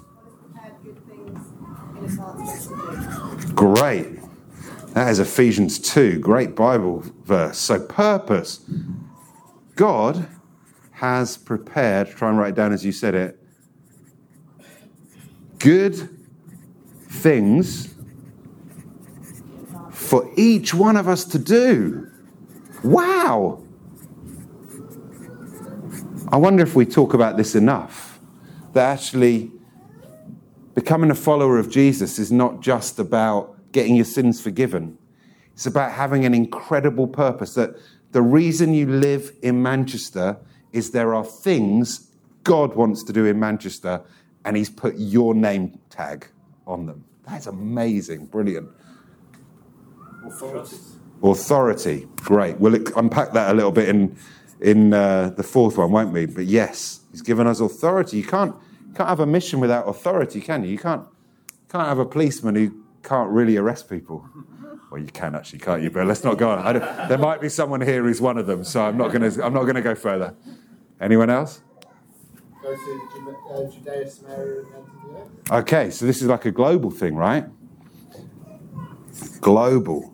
Great. 3.53 4.19
That 4.97 5.11
is 5.11 5.19
Ephesians 5.19 5.77
2. 5.77 6.17
Great 6.17 6.55
Bible 6.55 7.03
verse. 7.23 7.59
So, 7.59 7.79
purpose. 7.79 8.61
God 9.75 10.27
has 10.93 11.37
prepared, 11.37 12.09
try 12.09 12.29
and 12.29 12.39
write 12.39 12.53
it 12.53 12.55
down 12.55 12.73
as 12.73 12.83
you 12.83 12.91
said 12.91 13.13
it, 13.13 13.39
good 15.59 16.09
things 17.09 17.93
for 19.91 20.31
each 20.35 20.73
one 20.73 20.97
of 20.97 21.07
us 21.07 21.25
to 21.25 21.37
do. 21.37 22.09
Wow. 22.83 23.61
I 26.31 26.37
wonder 26.37 26.63
if 26.63 26.73
we 26.73 26.87
talk 26.87 27.13
about 27.13 27.37
this 27.37 27.53
enough. 27.53 28.19
That 28.73 28.97
actually 28.97 29.51
becoming 30.73 31.11
a 31.11 31.15
follower 31.15 31.59
of 31.59 31.69
Jesus 31.69 32.17
is 32.17 32.31
not 32.31 32.61
just 32.61 32.97
about 32.97 33.56
getting 33.71 33.95
your 33.95 34.05
sins 34.05 34.41
forgiven, 34.41 34.97
it's 35.53 35.65
about 35.65 35.91
having 35.91 36.25
an 36.25 36.33
incredible 36.33 37.07
purpose. 37.07 37.53
That 37.55 37.75
the 38.11 38.21
reason 38.21 38.73
you 38.73 38.87
live 38.87 39.31
in 39.41 39.61
Manchester 39.61 40.37
is 40.71 40.91
there 40.91 41.13
are 41.13 41.25
things 41.25 42.11
God 42.43 42.75
wants 42.75 43.03
to 43.03 43.13
do 43.13 43.25
in 43.25 43.39
Manchester, 43.39 44.01
and 44.45 44.55
He's 44.55 44.69
put 44.69 44.95
your 44.97 45.33
name 45.33 45.79
tag 45.89 46.27
on 46.65 46.85
them. 46.85 47.03
That's 47.27 47.47
amazing, 47.47 48.27
brilliant. 48.27 48.69
Authority. 50.25 50.77
Authority, 51.23 52.07
great. 52.17 52.59
We'll 52.59 52.75
unpack 52.95 53.33
that 53.33 53.51
a 53.51 53.53
little 53.53 53.71
bit 53.71 53.89
in 53.89 54.15
in 54.59 54.93
uh, 54.93 55.29
the 55.31 55.43
fourth 55.43 55.77
one, 55.77 55.91
won't 55.91 56.13
we? 56.13 56.25
But 56.25 56.45
yes, 56.45 57.01
He's 57.11 57.21
given 57.21 57.47
us 57.47 57.59
authority. 57.59 58.17
You 58.17 58.23
can't 58.23 58.55
can't 58.95 59.09
have 59.09 59.19
a 59.19 59.25
mission 59.25 59.59
without 59.59 59.87
authority, 59.87 60.41
can 60.41 60.63
you? 60.63 60.69
You 60.69 60.77
can't 60.77 61.05
can't 61.69 61.87
have 61.87 61.99
a 61.99 62.05
policeman 62.05 62.55
who 62.55 62.71
can't 63.07 63.29
really 63.29 63.57
arrest 63.57 63.89
people. 63.89 64.27
Well, 64.91 65.01
you 65.01 65.07
can 65.07 65.35
actually, 65.35 65.59
can't 65.59 65.81
you? 65.81 65.89
But 65.89 66.07
let's 66.07 66.23
not 66.23 66.37
go 66.37 66.49
on. 66.49 66.73
there 67.07 67.17
might 67.17 67.41
be 67.41 67.49
someone 67.49 67.81
here 67.81 68.03
who's 68.03 68.21
one 68.21 68.37
of 68.37 68.47
them, 68.47 68.63
so 68.63 68.85
I'm 68.85 68.97
not 68.97 69.11
going 69.11 69.29
to. 69.29 69.45
I'm 69.45 69.53
not 69.53 69.63
going 69.63 69.75
to 69.75 69.81
go 69.81 69.95
further. 69.95 70.35
Anyone 70.99 71.29
else? 71.29 71.61
Go 72.61 72.73
to 72.73 73.07
uh, 73.51 73.71
Judea, 73.71 74.09
Samaria, 74.09 74.59
and 74.59 74.67
the 74.67 75.19
earth. 75.19 75.51
Okay, 75.51 75.89
so 75.89 76.05
this 76.05 76.21
is 76.21 76.27
like 76.27 76.45
a 76.45 76.51
global 76.51 76.91
thing, 76.91 77.15
right? 77.15 77.45
Global 79.41 80.13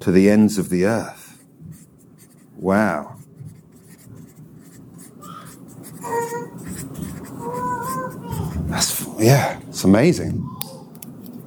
to 0.00 0.12
the 0.12 0.30
ends 0.30 0.58
of 0.58 0.68
the 0.68 0.84
earth. 0.84 1.44
Wow. 2.56 3.16
That's 8.68 9.06
yeah, 9.18 9.60
it's 9.68 9.84
amazing. 9.84 10.44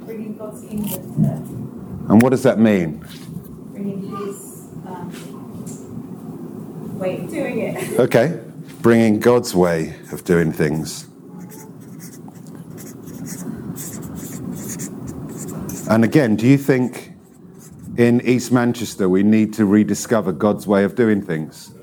Bringing 0.05 0.37
God's 0.37 0.67
kingdom 0.67 1.23
to 1.23 1.29
earth. 1.29 2.00
And 2.11 2.21
what 2.21 2.31
does 2.31 2.43
that 2.43 2.59
mean? 2.59 2.97
Bringing 3.71 4.01
His 4.01 4.67
um, 4.85 5.09
way 6.99 7.19
of 7.19 7.29
doing 7.29 7.59
it. 7.59 7.99
Okay, 8.01 8.37
bringing 8.81 9.21
God's 9.21 9.55
way 9.55 9.95
of 10.11 10.25
doing 10.25 10.51
things. 10.51 11.07
And 15.89 16.03
again, 16.03 16.35
do 16.35 16.45
you 16.45 16.57
think 16.57 17.13
in 17.95 18.19
East 18.27 18.51
Manchester 18.51 19.07
we 19.07 19.23
need 19.23 19.53
to 19.53 19.63
rediscover 19.65 20.33
God's 20.33 20.67
way 20.67 20.83
of 20.83 20.95
doing 20.95 21.21
things? 21.21 21.73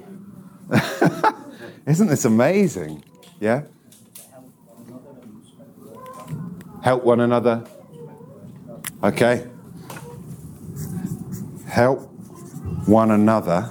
Isn't 1.86 2.08
this 2.08 2.26
amazing? 2.26 3.02
Yeah? 3.40 3.62
Help 6.82 7.02
one 7.04 7.20
another. 7.20 7.64
Okay. 9.02 9.48
Help 11.78 12.10
one 12.88 13.12
another 13.12 13.70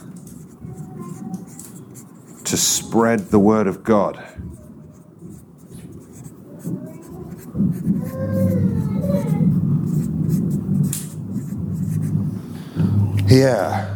to 2.45 2.55
spread 2.55 3.19
the 3.31 3.37
word 3.37 3.67
of 3.67 3.83
God. 3.83 4.15
Yeah, 13.27 13.93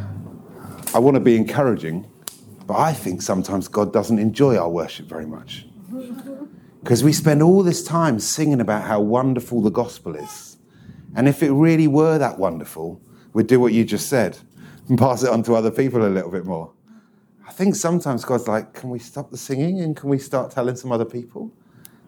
I 0.94 1.00
want 1.00 1.16
to 1.16 1.22
be 1.22 1.38
encouraging, 1.38 2.06
but 2.68 2.78
I 2.78 2.92
think 2.92 3.22
sometimes 3.22 3.70
God 3.70 3.94
doesn't 3.94 4.20
enjoy 4.20 4.58
our 4.58 4.68
worship 4.70 5.06
very 5.06 5.26
much. 5.26 5.66
Because 6.84 7.02
we 7.02 7.14
spend 7.14 7.42
all 7.42 7.64
this 7.64 7.82
time 7.82 8.20
singing 8.20 8.60
about 8.60 8.84
how 8.84 9.00
wonderful 9.00 9.62
the 9.62 9.70
gospel 9.70 10.16
is. 10.16 10.58
And 11.16 11.30
if 11.30 11.42
it 11.42 11.52
really 11.52 11.88
were 11.88 12.18
that 12.18 12.40
wonderful, 12.40 13.00
we'd 13.34 13.48
do 13.48 13.60
what 13.60 13.74
you 13.74 13.86
just 13.86 14.10
said 14.10 14.38
and 14.88 14.98
pass 14.98 15.24
it 15.24 15.30
on 15.30 15.44
to 15.44 15.56
other 15.56 15.72
people 15.72 16.06
a 16.06 16.10
little 16.10 16.32
bit 16.32 16.46
more. 16.46 16.72
I 17.48 17.52
think 17.52 17.76
sometimes 17.76 18.24
God's 18.24 18.48
like, 18.48 18.74
can 18.74 18.90
we 18.90 19.00
stop 19.00 19.30
the 19.30 19.38
singing 19.38 19.82
and 19.82 19.96
can 19.96 20.10
we 20.10 20.18
start 20.18 20.52
telling 20.52 20.76
some 20.76 20.92
other 20.92 21.06
people? 21.06 21.52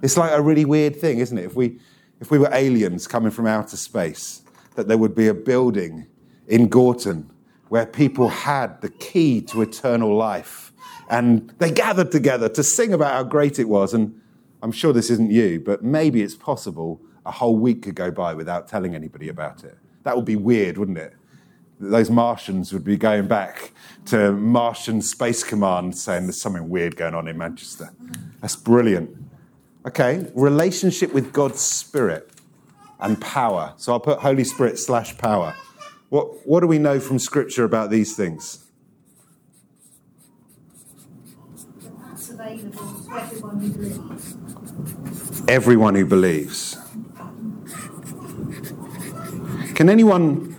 It's 0.02 0.18
like 0.18 0.32
a 0.32 0.42
really 0.42 0.66
weird 0.66 0.96
thing, 0.96 1.20
isn't 1.20 1.38
it? 1.38 1.46
If 1.46 1.56
we, 1.56 1.80
if 2.20 2.32
we 2.32 2.38
were 2.38 2.50
aliens 2.52 3.08
coming 3.08 3.32
from 3.32 3.48
outer 3.48 3.78
space, 3.78 4.42
that 4.76 4.88
there 4.88 4.98
would 4.98 5.16
be 5.16 5.28
a 5.28 5.34
building 5.34 6.08
in 6.48 6.68
Gorton 6.68 7.30
where 7.70 7.86
people 7.86 8.30
had 8.30 8.80
the 8.82 8.90
key 8.90 9.42
to 9.42 9.62
eternal 9.62 10.16
life. 10.16 10.72
And 11.10 11.54
they 11.60 11.72
gathered 11.72 12.12
together 12.12 12.50
to 12.50 12.64
sing 12.64 12.94
about 12.94 13.12
how 13.14 13.24
great 13.24 13.60
it 13.60 13.68
was. 13.68 13.94
And 13.94 14.20
I'm 14.62 14.72
sure 14.72 14.94
this 14.94 15.10
isn't 15.10 15.32
you, 15.32 15.60
but 15.60 15.84
maybe 15.84 16.22
it's 16.22 16.36
possible 16.36 17.02
a 17.26 17.32
whole 17.32 17.58
week 17.58 17.84
could 17.84 17.96
go 17.96 18.12
by 18.12 18.34
without 18.34 18.68
telling 18.68 18.96
anybody 18.96 19.30
about 19.30 19.64
it. 19.64 19.78
That 20.04 20.16
would 20.16 20.26
be 20.26 20.36
weird, 20.36 20.78
wouldn't 20.78 20.98
it? 20.98 21.14
Those 21.80 22.10
Martians 22.10 22.72
would 22.72 22.84
be 22.84 22.98
going 22.98 23.28
back 23.28 23.72
to 24.06 24.32
Martian 24.32 25.02
Space 25.02 25.44
Command 25.44 25.98
saying 25.98 26.24
there's 26.24 26.42
something 26.42 26.70
weird 26.70 26.96
going 26.96 27.14
on 27.14 27.28
in 27.28 27.38
Manchester. 27.38 27.94
That's 28.42 28.56
brilliant. 28.56 29.10
Okay, 29.86 30.30
relationship 30.34 31.14
with 31.14 31.34
God's 31.34 31.60
Spirit 31.60 32.30
and 33.00 33.20
power. 33.20 33.74
So 33.78 33.92
I'll 33.92 34.00
put 34.00 34.20
Holy 34.20 34.44
Spirit 34.46 34.80
slash 34.80 35.18
power. 35.18 35.56
What, 36.10 36.48
what 36.48 36.62
do 36.62 36.68
we 36.68 36.78
know 36.78 37.00
from 37.00 37.20
Scripture 37.20 37.66
about 37.66 37.90
these 37.90 38.16
things? 38.16 38.66
That's 42.08 42.30
available 42.30 42.72
to 42.72 43.16
everyone 43.16 43.60
who 43.60 43.70
believes. 43.72 44.38
Everyone 45.50 45.96
who 45.96 46.06
believes. 46.06 46.78
Can 49.84 49.90
anyone, 49.90 50.56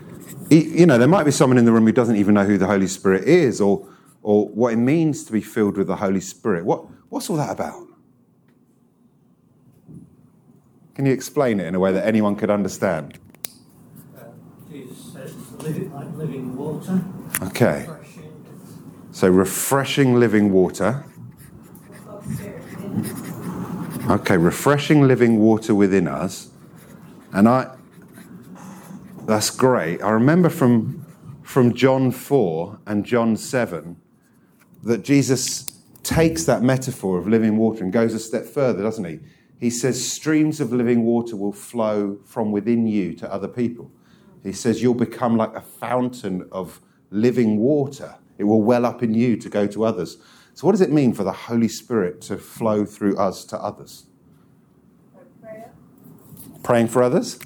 you 0.50 0.84
know, 0.84 0.98
there 0.98 1.08
might 1.08 1.24
be 1.24 1.30
someone 1.30 1.56
in 1.56 1.64
the 1.64 1.72
room 1.72 1.86
who 1.86 1.92
doesn't 1.92 2.16
even 2.16 2.34
know 2.34 2.44
who 2.44 2.58
the 2.58 2.66
Holy 2.66 2.86
Spirit 2.86 3.24
is 3.24 3.58
or, 3.58 3.88
or 4.22 4.48
what 4.48 4.74
it 4.74 4.76
means 4.76 5.24
to 5.24 5.32
be 5.32 5.40
filled 5.40 5.78
with 5.78 5.86
the 5.86 5.96
Holy 5.96 6.20
Spirit. 6.20 6.66
What, 6.66 6.84
what's 7.08 7.30
all 7.30 7.36
that 7.36 7.50
about? 7.50 7.86
Can 10.94 11.06
you 11.06 11.12
explain 11.14 11.58
it 11.58 11.66
in 11.66 11.74
a 11.74 11.78
way 11.78 11.90
that 11.92 12.06
anyone 12.06 12.36
could 12.36 12.50
understand? 12.50 13.18
Uh, 14.14 14.24
Jesus 14.70 15.14
says 15.14 15.34
it's 15.34 15.52
living, 15.62 15.90
like 15.90 16.14
living 16.16 16.54
water. 16.54 17.02
Okay. 17.44 17.86
Refreshing. 17.88 19.08
So, 19.10 19.28
refreshing 19.28 20.20
living 20.20 20.52
water. 20.52 21.02
God's 22.04 22.36
spirit 22.36 22.62
within 22.62 23.10
us. 24.04 24.10
Okay, 24.20 24.36
refreshing 24.36 25.08
living 25.08 25.38
water 25.38 25.74
within 25.74 26.08
us. 26.08 26.50
And 27.32 27.48
I, 27.48 27.74
that's 29.26 29.50
great. 29.50 30.02
I 30.02 30.10
remember 30.10 30.48
from, 30.48 31.04
from 31.42 31.74
John 31.74 32.10
4 32.10 32.80
and 32.86 33.04
John 33.04 33.36
7 33.36 33.96
that 34.82 35.02
Jesus 35.02 35.80
takes 36.02 36.44
that 36.44 36.62
metaphor 36.62 37.18
of 37.18 37.26
living 37.26 37.56
water 37.56 37.82
and 37.82 37.92
goes 37.92 38.12
a 38.12 38.18
step 38.18 38.44
further, 38.44 38.82
doesn't 38.82 39.04
he? 39.04 39.20
He 39.58 39.70
says, 39.70 40.12
streams 40.12 40.60
of 40.60 40.72
living 40.72 41.04
water 41.04 41.36
will 41.36 41.52
flow 41.52 42.18
from 42.24 42.52
within 42.52 42.86
you 42.86 43.14
to 43.14 43.32
other 43.32 43.48
people. 43.48 43.90
He 44.42 44.52
says, 44.52 44.82
you'll 44.82 44.94
become 44.94 45.36
like 45.36 45.54
a 45.54 45.62
fountain 45.62 46.46
of 46.52 46.80
living 47.10 47.58
water. 47.58 48.16
It 48.36 48.44
will 48.44 48.62
well 48.62 48.84
up 48.84 49.02
in 49.02 49.14
you 49.14 49.36
to 49.38 49.48
go 49.48 49.66
to 49.68 49.84
others. 49.84 50.18
So, 50.52 50.66
what 50.66 50.72
does 50.72 50.82
it 50.82 50.92
mean 50.92 51.14
for 51.14 51.24
the 51.24 51.32
Holy 51.32 51.68
Spirit 51.68 52.20
to 52.22 52.36
flow 52.36 52.84
through 52.84 53.16
us 53.16 53.44
to 53.46 53.56
others? 53.56 54.06
Prayer. 55.40 55.72
Praying 56.62 56.88
for 56.88 57.02
others? 57.02 57.38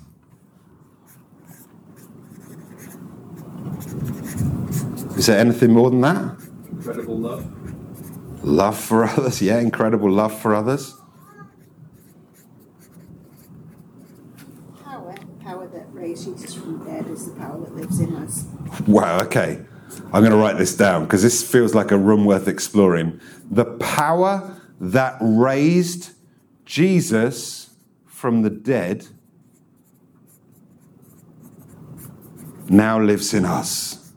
Is 5.17 5.27
there 5.27 5.39
anything 5.39 5.73
more 5.73 5.91
than 5.91 6.01
that? 6.03 6.39
Incredible 6.71 7.19
love. 7.19 8.45
Love 8.45 8.79
for 8.79 9.05
others, 9.09 9.43
yeah, 9.43 9.59
incredible 9.59 10.11
love 10.11 10.39
for 10.39 10.55
others. 10.55 10.95
Power, 14.85 15.15
power 15.43 15.67
that 15.69 15.87
raised 15.93 16.25
Jesus 16.25 16.55
from 16.55 16.79
the 16.79 16.85
dead 16.85 17.07
is 17.09 17.33
the 17.33 17.39
power 17.39 17.59
that 17.61 17.75
lives 17.75 18.01
in 18.01 18.15
us. 18.17 18.47
Wow, 18.87 19.21
okay. 19.23 19.65
I'm 20.13 20.23
going 20.23 20.31
to 20.31 20.37
write 20.37 20.59
this 20.59 20.77
down 20.77 21.05
because 21.05 21.23
this 21.23 21.49
feels 21.49 21.75
like 21.75 21.91
a 21.91 21.99
room 21.99 22.25
worth 22.25 22.47
exploring. 22.47 23.21
The 23.51 23.65
power 23.65 24.61
that 24.81 25.17
raised 25.21 26.13
Jesus 26.65 27.71
from 28.07 28.43
the 28.43 28.51
dead 28.51 29.09
now 32.71 33.01
lives 33.01 33.35
in 33.35 33.45
us. 33.45 34.13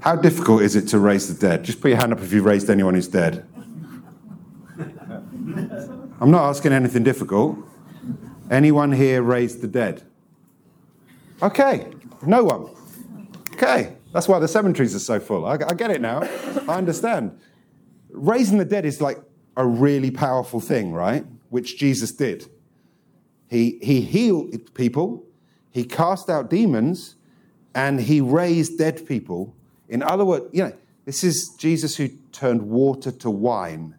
How 0.00 0.16
difficult 0.16 0.62
is 0.62 0.74
it 0.74 0.88
to 0.88 0.98
raise 0.98 1.32
the 1.32 1.40
dead? 1.40 1.64
Just 1.64 1.80
put 1.80 1.88
your 1.88 1.98
hand 1.98 2.12
up 2.12 2.20
if 2.20 2.32
you've 2.32 2.44
raised 2.44 2.68
anyone 2.68 2.94
who's 2.94 3.08
dead. 3.08 3.46
I'm 6.20 6.30
not 6.30 6.48
asking 6.48 6.72
anything 6.72 7.02
difficult. 7.02 7.58
Anyone 8.50 8.92
here 8.92 9.22
raised 9.22 9.60
the 9.60 9.68
dead? 9.68 10.02
Okay, 11.40 11.90
no 12.24 12.44
one. 12.44 12.68
Okay, 13.54 13.96
that's 14.12 14.28
why 14.28 14.38
the 14.38 14.48
cemeteries 14.48 14.94
are 14.94 15.00
so 15.00 15.18
full. 15.18 15.46
I, 15.46 15.54
I 15.54 15.74
get 15.74 15.90
it 15.90 16.00
now. 16.00 16.22
I 16.68 16.76
understand. 16.76 17.38
Raising 18.10 18.58
the 18.58 18.64
dead 18.64 18.84
is 18.84 19.00
like 19.00 19.18
a 19.56 19.66
really 19.66 20.10
powerful 20.10 20.60
thing, 20.60 20.92
right? 20.92 21.24
Which 21.50 21.78
Jesus 21.78 22.12
did. 22.12 22.48
He, 23.48 23.78
he 23.82 24.00
healed 24.00 24.74
people, 24.74 25.24
he 25.72 25.84
cast 25.84 26.28
out 26.28 26.50
demons, 26.50 27.16
and 27.74 28.00
he 28.00 28.20
raised 28.20 28.78
dead 28.78 29.06
people. 29.06 29.56
In 29.88 30.02
other 30.02 30.24
words, 30.24 30.46
you 30.52 30.64
know, 30.64 30.72
this 31.04 31.24
is 31.24 31.54
Jesus 31.58 31.96
who 31.96 32.08
turned 32.30 32.62
water 32.62 33.10
to 33.10 33.30
wine. 33.30 33.96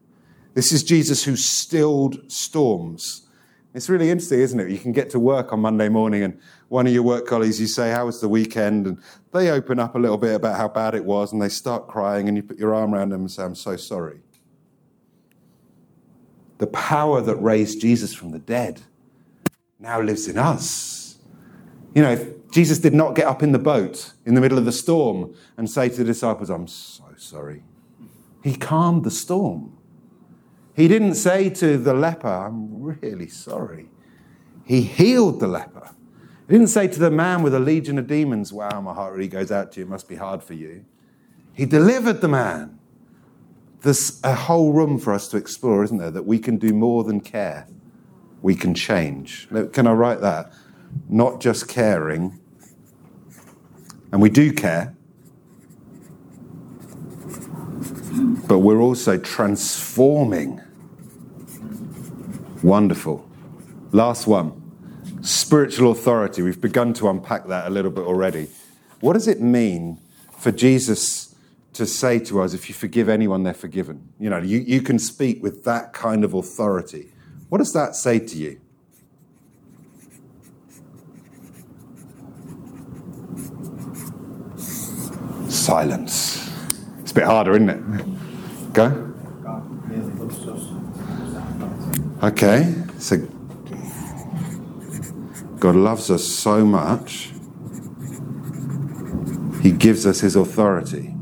This 0.53 0.71
is 0.71 0.83
Jesus 0.83 1.23
who 1.23 1.35
stilled 1.35 2.31
storms. 2.31 3.27
It's 3.73 3.89
really 3.89 4.11
interesting, 4.11 4.39
isn't 4.39 4.59
it? 4.59 4.69
You 4.69 4.77
can 4.77 4.91
get 4.91 5.09
to 5.11 5.19
work 5.19 5.51
on 5.51 5.59
Monday 5.59 5.89
morning 5.89 6.21
and 6.21 6.39
one 6.69 6.85
of 6.85 6.93
your 6.93 7.01
work 7.01 7.25
colleagues, 7.25 7.59
you 7.59 7.65
say, 7.65 7.91
How 7.91 8.05
was 8.05 8.21
the 8.21 8.29
weekend? 8.29 8.85
And 8.85 9.01
they 9.31 9.49
open 9.49 9.79
up 9.79 9.95
a 9.95 9.99
little 9.99 10.17
bit 10.17 10.35
about 10.35 10.57
how 10.57 10.67
bad 10.67 10.93
it 10.93 11.03
was 11.03 11.33
and 11.33 11.41
they 11.41 11.49
start 11.49 11.87
crying 11.87 12.27
and 12.27 12.37
you 12.37 12.43
put 12.43 12.59
your 12.59 12.75
arm 12.75 12.93
around 12.93 13.09
them 13.09 13.21
and 13.21 13.31
say, 13.31 13.43
I'm 13.43 13.55
so 13.55 13.75
sorry. 13.75 14.21
The 16.59 16.67
power 16.67 17.19
that 17.21 17.35
raised 17.37 17.81
Jesus 17.81 18.13
from 18.13 18.29
the 18.29 18.39
dead 18.39 18.81
now 19.79 19.99
lives 20.01 20.27
in 20.27 20.37
us. 20.37 21.02
You 21.93 22.01
know, 22.01 22.11
if 22.11 22.51
Jesus 22.51 22.79
did 22.79 22.93
not 22.93 23.15
get 23.15 23.25
up 23.25 23.43
in 23.43 23.51
the 23.51 23.59
boat 23.59 24.13
in 24.25 24.35
the 24.35 24.41
middle 24.41 24.57
of 24.57 24.65
the 24.65 24.71
storm 24.71 25.35
and 25.57 25.69
say 25.69 25.89
to 25.89 25.95
the 25.97 26.03
disciples, 26.03 26.49
I'm 26.49 26.67
so 26.67 27.05
sorry. 27.17 27.63
He 28.43 28.55
calmed 28.55 29.03
the 29.03 29.11
storm. 29.11 29.77
He 30.75 30.87
didn't 30.87 31.15
say 31.15 31.49
to 31.49 31.77
the 31.77 31.93
leper, 31.93 32.27
I'm 32.27 32.81
really 32.81 33.27
sorry. 33.27 33.89
He 34.65 34.81
healed 34.81 35.39
the 35.39 35.47
leper. 35.47 35.91
He 36.47 36.53
didn't 36.53 36.67
say 36.67 36.87
to 36.87 36.99
the 36.99 37.11
man 37.11 37.41
with 37.41 37.53
a 37.53 37.59
legion 37.59 37.97
of 37.97 38.07
demons, 38.07 38.51
Wow, 38.51 38.81
my 38.81 38.93
heart 38.93 39.13
really 39.13 39.27
goes 39.27 39.51
out 39.51 39.71
to 39.73 39.79
you. 39.79 39.85
It 39.85 39.89
must 39.89 40.07
be 40.07 40.15
hard 40.15 40.43
for 40.43 40.53
you. 40.53 40.85
He 41.53 41.65
delivered 41.65 42.21
the 42.21 42.27
man. 42.27 42.79
There's 43.81 44.19
a 44.23 44.33
whole 44.33 44.73
room 44.73 44.97
for 44.97 45.13
us 45.13 45.27
to 45.29 45.37
explore, 45.37 45.83
isn't 45.83 45.97
there? 45.97 46.11
That 46.11 46.25
we 46.25 46.39
can 46.39 46.57
do 46.57 46.73
more 46.73 47.03
than 47.03 47.19
care, 47.19 47.67
we 48.41 48.55
can 48.55 48.73
change. 48.73 49.47
Can 49.71 49.87
I 49.87 49.93
write 49.93 50.21
that? 50.21 50.53
Not 51.09 51.41
just 51.41 51.67
caring, 51.67 52.39
and 54.11 54.21
we 54.21 54.29
do 54.29 54.53
care, 54.53 54.95
but 58.47 58.59
we're 58.59 58.79
also 58.79 59.17
transforming. 59.17 60.61
Wonderful. 62.61 63.27
Last 63.91 64.27
one 64.27 64.63
spiritual 65.23 65.91
authority. 65.91 66.41
We've 66.41 66.59
begun 66.59 66.93
to 66.95 67.09
unpack 67.09 67.47
that 67.47 67.65
a 67.65 67.69
little 67.69 67.91
bit 67.91 68.03
already. 68.03 68.49
What 68.99 69.13
does 69.13 69.27
it 69.27 69.41
mean 69.41 69.99
for 70.37 70.51
Jesus 70.51 71.33
to 71.73 71.85
say 71.85 72.19
to 72.19 72.41
us, 72.41 72.53
if 72.53 72.69
you 72.69 72.75
forgive 72.75 73.09
anyone, 73.09 73.43
they're 73.43 73.53
forgiven? 73.53 74.09
You 74.19 74.29
know, 74.29 74.39
you, 74.39 74.59
you 74.59 74.81
can 74.81 74.99
speak 74.99 75.41
with 75.41 75.63
that 75.63 75.93
kind 75.93 76.23
of 76.23 76.33
authority. 76.33 77.11
What 77.49 77.59
does 77.59 77.73
that 77.73 77.95
say 77.95 78.19
to 78.19 78.37
you? 78.37 78.59
Silence. 85.63 86.51
It's 86.99 87.11
a 87.11 87.15
bit 87.15 87.23
harder, 87.23 87.53
isn't 87.53 87.69
it? 87.69 88.73
Go. 88.73 89.13
Okay, 92.21 92.75
so 92.97 93.17
God 95.59 95.75
loves 95.75 96.11
us 96.11 96.25
so 96.25 96.65
much, 96.65 97.31
He 99.61 99.71
gives 99.71 100.05
us 100.05 100.19
His 100.19 100.35
authority. 100.35 101.15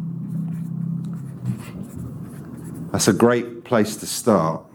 That's 2.91 3.07
a 3.07 3.13
great 3.13 3.63
place 3.63 3.95
to 3.97 4.07
start 4.07 4.65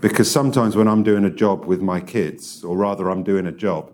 because 0.00 0.28
sometimes 0.28 0.74
when 0.74 0.88
I'm 0.88 1.04
doing 1.04 1.24
a 1.24 1.30
job 1.30 1.64
with 1.64 1.80
my 1.80 2.00
kids, 2.00 2.64
or 2.64 2.76
rather, 2.76 3.08
I'm 3.08 3.22
doing 3.22 3.46
a 3.46 3.52
job, 3.52 3.92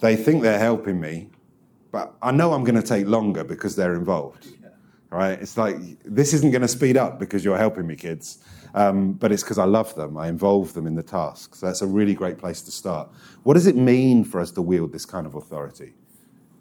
they 0.00 0.16
think 0.16 0.42
they're 0.42 0.58
helping 0.58 1.00
me, 1.00 1.30
but 1.90 2.14
I 2.22 2.32
know 2.32 2.52
I'm 2.52 2.64
going 2.64 2.80
to 2.80 2.86
take 2.86 3.06
longer 3.06 3.44
because 3.44 3.76
they're 3.76 3.94
involved. 3.94 4.48
Right? 5.10 5.40
It's 5.40 5.56
like, 5.56 5.76
this 6.04 6.34
isn't 6.34 6.50
going 6.50 6.62
to 6.62 6.68
speed 6.68 6.98
up 6.98 7.18
because 7.18 7.42
you're 7.42 7.56
helping 7.56 7.86
me, 7.86 7.96
kids. 7.96 8.38
Um, 8.74 9.14
but 9.14 9.32
it's 9.32 9.42
because 9.42 9.56
I 9.56 9.64
love 9.64 9.94
them. 9.94 10.18
I 10.18 10.28
involve 10.28 10.74
them 10.74 10.86
in 10.86 10.96
the 10.96 11.02
task. 11.02 11.54
So 11.54 11.64
that's 11.64 11.80
a 11.80 11.86
really 11.86 12.12
great 12.12 12.36
place 12.36 12.60
to 12.62 12.70
start. 12.70 13.08
What 13.42 13.54
does 13.54 13.66
it 13.66 13.74
mean 13.74 14.22
for 14.22 14.38
us 14.38 14.50
to 14.52 14.60
wield 14.60 14.92
this 14.92 15.06
kind 15.06 15.26
of 15.26 15.34
authority? 15.34 15.94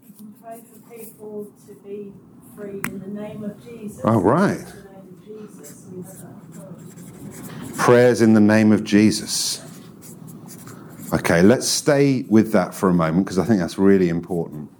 You 0.08 0.14
can 0.16 0.34
pray 0.42 0.62
for 0.62 0.80
people 0.98 1.52
to 1.68 1.74
be 1.86 2.14
free 2.56 2.80
in 2.86 3.00
the 3.02 3.22
name 3.22 3.44
of 3.44 3.62
Jesus. 3.62 4.00
Oh, 4.06 4.22
right. 4.22 4.60
In 4.60 4.66
the 4.66 4.72
name 4.72 5.10
of 5.12 5.26
Jesus, 5.26 5.86
we 5.92 6.04
have 6.04 6.22
that 6.22 6.62
authority. 6.62 7.78
Prayers 7.78 8.22
in 8.22 8.34
the 8.34 8.40
name 8.40 8.72
of 8.72 8.86
Jesus. 8.86 9.62
Okay, 11.14 11.42
let's 11.42 11.68
stay 11.68 12.24
with 12.30 12.54
that 12.54 12.74
for 12.74 12.88
a 12.88 12.94
moment 12.94 13.26
because 13.26 13.40
I 13.40 13.44
think 13.44 13.60
that's 13.60 13.78
really 13.78 14.08
important. 14.08 14.72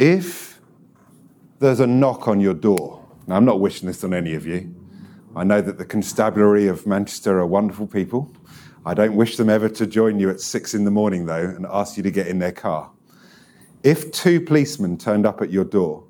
If 0.00 0.58
there's 1.58 1.78
a 1.78 1.86
knock 1.86 2.26
on 2.26 2.40
your 2.40 2.54
door, 2.54 3.04
now 3.26 3.36
I'm 3.36 3.44
not 3.44 3.60
wishing 3.60 3.86
this 3.86 4.02
on 4.02 4.14
any 4.14 4.34
of 4.34 4.46
you. 4.46 4.74
I 5.36 5.44
know 5.44 5.60
that 5.60 5.76
the 5.76 5.84
constabulary 5.84 6.68
of 6.68 6.86
Manchester 6.86 7.38
are 7.38 7.46
wonderful 7.46 7.86
people. 7.86 8.34
I 8.86 8.94
don't 8.94 9.14
wish 9.14 9.36
them 9.36 9.50
ever 9.50 9.68
to 9.68 9.86
join 9.86 10.18
you 10.18 10.30
at 10.30 10.40
six 10.40 10.72
in 10.72 10.86
the 10.86 10.90
morning, 10.90 11.26
though, 11.26 11.44
and 11.44 11.66
ask 11.68 11.98
you 11.98 12.02
to 12.02 12.10
get 12.10 12.28
in 12.28 12.38
their 12.38 12.50
car. 12.50 12.90
If 13.82 14.10
two 14.10 14.40
policemen 14.40 14.96
turned 14.96 15.26
up 15.26 15.42
at 15.42 15.50
your 15.50 15.66
door 15.66 16.04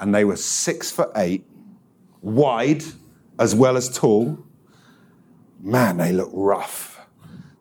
and 0.00 0.14
they 0.14 0.24
were 0.24 0.36
six 0.36 0.90
foot 0.90 1.10
eight, 1.14 1.44
wide 2.22 2.84
as 3.38 3.54
well 3.54 3.76
as 3.76 3.94
tall, 3.94 4.38
man, 5.60 5.98
they 5.98 6.12
look 6.12 6.30
rough. 6.32 6.98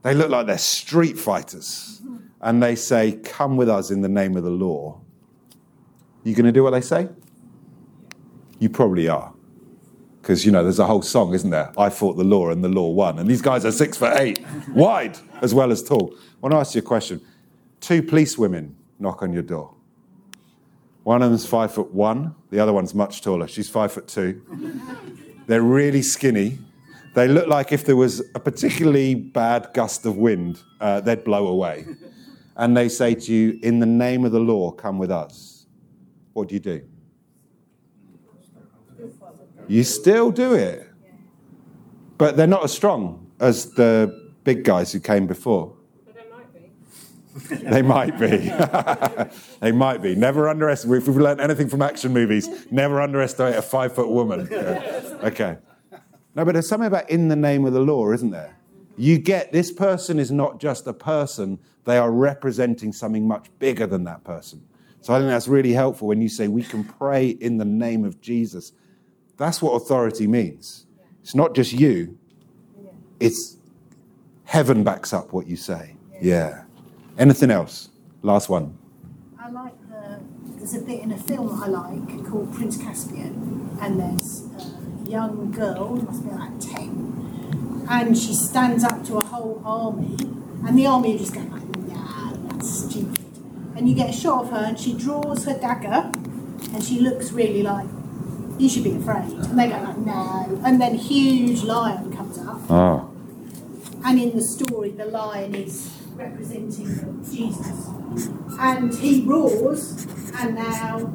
They 0.04 0.14
look 0.14 0.30
like 0.30 0.48
they're 0.48 0.58
street 0.58 1.20
fighters. 1.20 2.02
And 2.40 2.64
they 2.64 2.76
say, 2.76 3.20
Come 3.26 3.58
with 3.58 3.68
us 3.68 3.92
in 3.92 4.00
the 4.00 4.08
name 4.08 4.38
of 4.38 4.46
the 4.46 4.52
law. 4.52 5.02
You 6.24 6.36
going 6.36 6.46
to 6.46 6.52
do 6.52 6.64
what 6.64 6.72
they 6.72 6.82
say? 6.82 7.10
You 8.60 8.70
probably 8.70 9.08
are 9.08 9.34
Because, 10.22 10.46
you 10.46 10.52
know, 10.52 10.64
there's 10.64 10.80
a 10.80 10.86
whole 10.86 11.02
song, 11.02 11.34
isn't 11.34 11.50
there? 11.50 11.72
I 11.78 11.90
fought 11.90 12.18
the 12.18 12.24
law 12.24 12.50
and 12.50 12.64
the 12.64 12.70
law 12.70 12.90
won. 12.90 13.20
And 13.20 13.30
these 13.30 13.42
guys 13.42 13.66
are 13.66 13.72
six 13.72 13.98
foot 13.98 14.20
eight, 14.20 14.46
wide 14.70 15.18
as 15.42 15.54
well 15.54 15.72
as 15.72 15.82
tall. 15.82 16.14
I 16.14 16.38
want 16.42 16.54
to 16.54 16.58
ask 16.58 16.76
you 16.76 16.80
a 16.80 16.84
question. 16.84 17.22
Two 17.80 18.04
police 18.04 18.38
women 18.38 18.76
knock 19.00 19.22
on 19.22 19.32
your 19.32 19.44
door. 19.44 19.74
One 21.04 21.22
of 21.22 21.30
them's 21.30 21.46
five 21.46 21.74
foot 21.74 21.94
one, 21.94 22.36
the 22.52 22.60
other 22.60 22.74
one's 22.74 22.94
much 22.94 23.22
taller. 23.22 23.48
She's 23.48 23.70
five 23.70 23.92
foot 23.92 24.08
two. 24.08 24.44
They're 25.48 25.62
really 25.62 26.02
skinny. 26.02 26.60
They 27.16 27.28
look 27.28 27.48
like 27.48 27.72
if 27.72 27.86
there 27.86 27.96
was 27.96 28.20
a 28.36 28.40
particularly 28.40 29.16
bad 29.16 29.70
gust 29.74 30.06
of 30.06 30.18
wind, 30.18 30.62
uh, 30.80 31.02
they'd 31.02 31.24
blow 31.24 31.48
away. 31.48 31.86
And 32.56 32.78
they 32.78 32.90
say 32.90 33.16
to 33.16 33.34
you, 33.34 33.58
In 33.64 33.80
the 33.80 33.86
name 33.86 34.26
of 34.26 34.32
the 34.32 34.40
law, 34.40 34.72
come 34.72 35.00
with 35.00 35.10
us. 35.10 35.59
What 36.34 36.48
do 36.48 36.56
you 36.56 36.60
do? 36.60 36.82
You 39.68 39.84
still 39.84 40.32
do 40.32 40.54
it. 40.54 40.90
But 42.18 42.36
they're 42.36 42.48
not 42.48 42.64
as 42.64 42.74
strong 42.74 43.32
as 43.40 43.72
the 43.72 44.32
big 44.44 44.64
guys 44.64 44.92
who 44.92 45.00
came 45.00 45.26
before. 45.28 45.74
They 46.16 46.24
might 46.30 46.54
be. 46.54 47.56
they 47.56 47.82
might 47.82 48.20
be. 48.20 49.36
They 49.60 49.72
might 49.72 50.02
be. 50.02 50.16
Never 50.16 50.48
underestimate. 50.48 51.02
If 51.02 51.08
we've 51.08 51.18
learned 51.18 51.42
anything 51.42 51.70
from 51.70 51.82
action 51.82 52.14
movies, 52.14 52.50
never 52.72 53.02
underestimate 53.02 53.56
a 53.56 53.62
five 53.62 53.94
foot 53.94 54.10
woman. 54.10 54.48
Yeah. 54.52 55.04
Okay. 55.22 55.58
No, 56.34 56.46
but 56.46 56.54
there's 56.54 56.70
something 56.70 56.88
about 56.88 57.10
in 57.10 57.28
the 57.28 57.36
name 57.36 57.66
of 57.66 57.74
the 57.74 57.82
law, 57.82 58.10
isn't 58.14 58.30
there? 58.30 58.56
You 58.96 59.18
get 59.18 59.52
this 59.52 59.70
person 59.70 60.18
is 60.18 60.32
not 60.32 60.62
just 60.62 60.88
a 60.88 60.94
person, 60.94 61.60
they 61.84 61.98
are 61.98 62.10
representing 62.10 62.94
something 62.94 63.28
much 63.28 63.48
bigger 63.60 63.86
than 63.86 64.06
that 64.06 64.24
person. 64.24 64.69
So 65.02 65.14
I 65.14 65.20
think 65.20 65.30
that's 65.30 65.48
really 65.48 65.74
helpful 65.74 66.08
when 66.08 66.22
you 66.22 66.30
say 66.30 66.48
we 66.48 66.64
can 66.64 66.84
pray 66.84 67.30
in 67.30 67.58
the 67.58 67.66
name 67.66 68.04
of 68.06 68.20
Jesus. 68.22 68.74
That's 69.38 69.62
what 69.62 69.72
authority 69.72 70.28
means. 70.28 70.86
It's 71.22 71.36
not 71.36 71.56
just 71.56 71.72
you, 71.72 72.18
it's 73.20 73.58
heaven 74.46 74.84
backs 74.84 75.14
up 75.14 75.32
what 75.32 75.48
you 75.48 75.56
say. 75.56 75.96
Yeah. 76.22 76.64
Anything 77.18 77.52
else? 77.52 77.90
Last 78.22 78.50
one. 78.50 78.78
I 79.40 79.50
like 79.50 79.74
the. 79.90 80.20
There's 80.58 80.74
a 80.74 80.82
bit 80.82 81.02
in 81.02 81.12
a 81.12 81.18
film 81.18 81.62
I 81.64 81.68
like 81.68 82.26
called 82.30 82.54
Prince 82.54 82.78
Caspian, 82.78 83.78
and 83.82 84.00
there's 84.00 84.46
a 84.58 85.10
young 85.10 85.52
girl, 85.52 85.96
must 85.96 86.24
be 86.24 86.32
like 86.32 86.60
10, 86.60 87.88
and 87.90 88.18
she 88.18 88.34
stands 88.34 88.84
up 88.84 89.04
to 89.06 89.18
a 89.18 89.24
whole 89.24 89.62
army, 89.66 90.18
and 90.68 90.78
the 90.78 90.86
army 90.86 91.16
are 91.16 91.18
just 91.18 91.34
going 91.34 91.50
like, 91.52 91.78
nah, 91.88 92.34
that's 92.50 92.70
stupid. 92.90 93.26
And 93.80 93.88
you 93.88 93.96
get 93.96 94.10
a 94.10 94.14
shot 94.14 94.44
of 94.44 94.52
her, 94.52 94.58
and 94.58 94.78
she 94.78 94.94
draws 94.94 95.46
her 95.46 95.58
dagger, 95.58 96.12
and 96.74 96.84
she 96.84 97.00
looks 97.00 97.32
really 97.32 97.64
like, 97.64 97.88
you 98.58 98.68
should 98.68 98.84
be 98.84 98.92
afraid. 98.98 99.24
And 99.32 99.58
they 99.58 99.70
go 99.70 99.78
like, 99.82 99.98
no. 100.00 100.62
And 100.66 100.82
then 100.82 100.96
huge 100.96 101.64
lion 101.64 102.14
comes 102.14 102.38
up, 102.40 102.60
Oh. 102.70 103.10
and 104.04 104.20
in 104.20 104.36
the 104.36 104.42
story, 104.42 104.92
the 104.92 105.06
lion 105.06 105.56
is 105.56 105.90
representing 106.16 107.24
Jesus. 107.24 107.88
And 108.60 108.94
he 108.96 109.22
roars, 109.24 110.06
and 110.38 110.56
now 110.56 111.14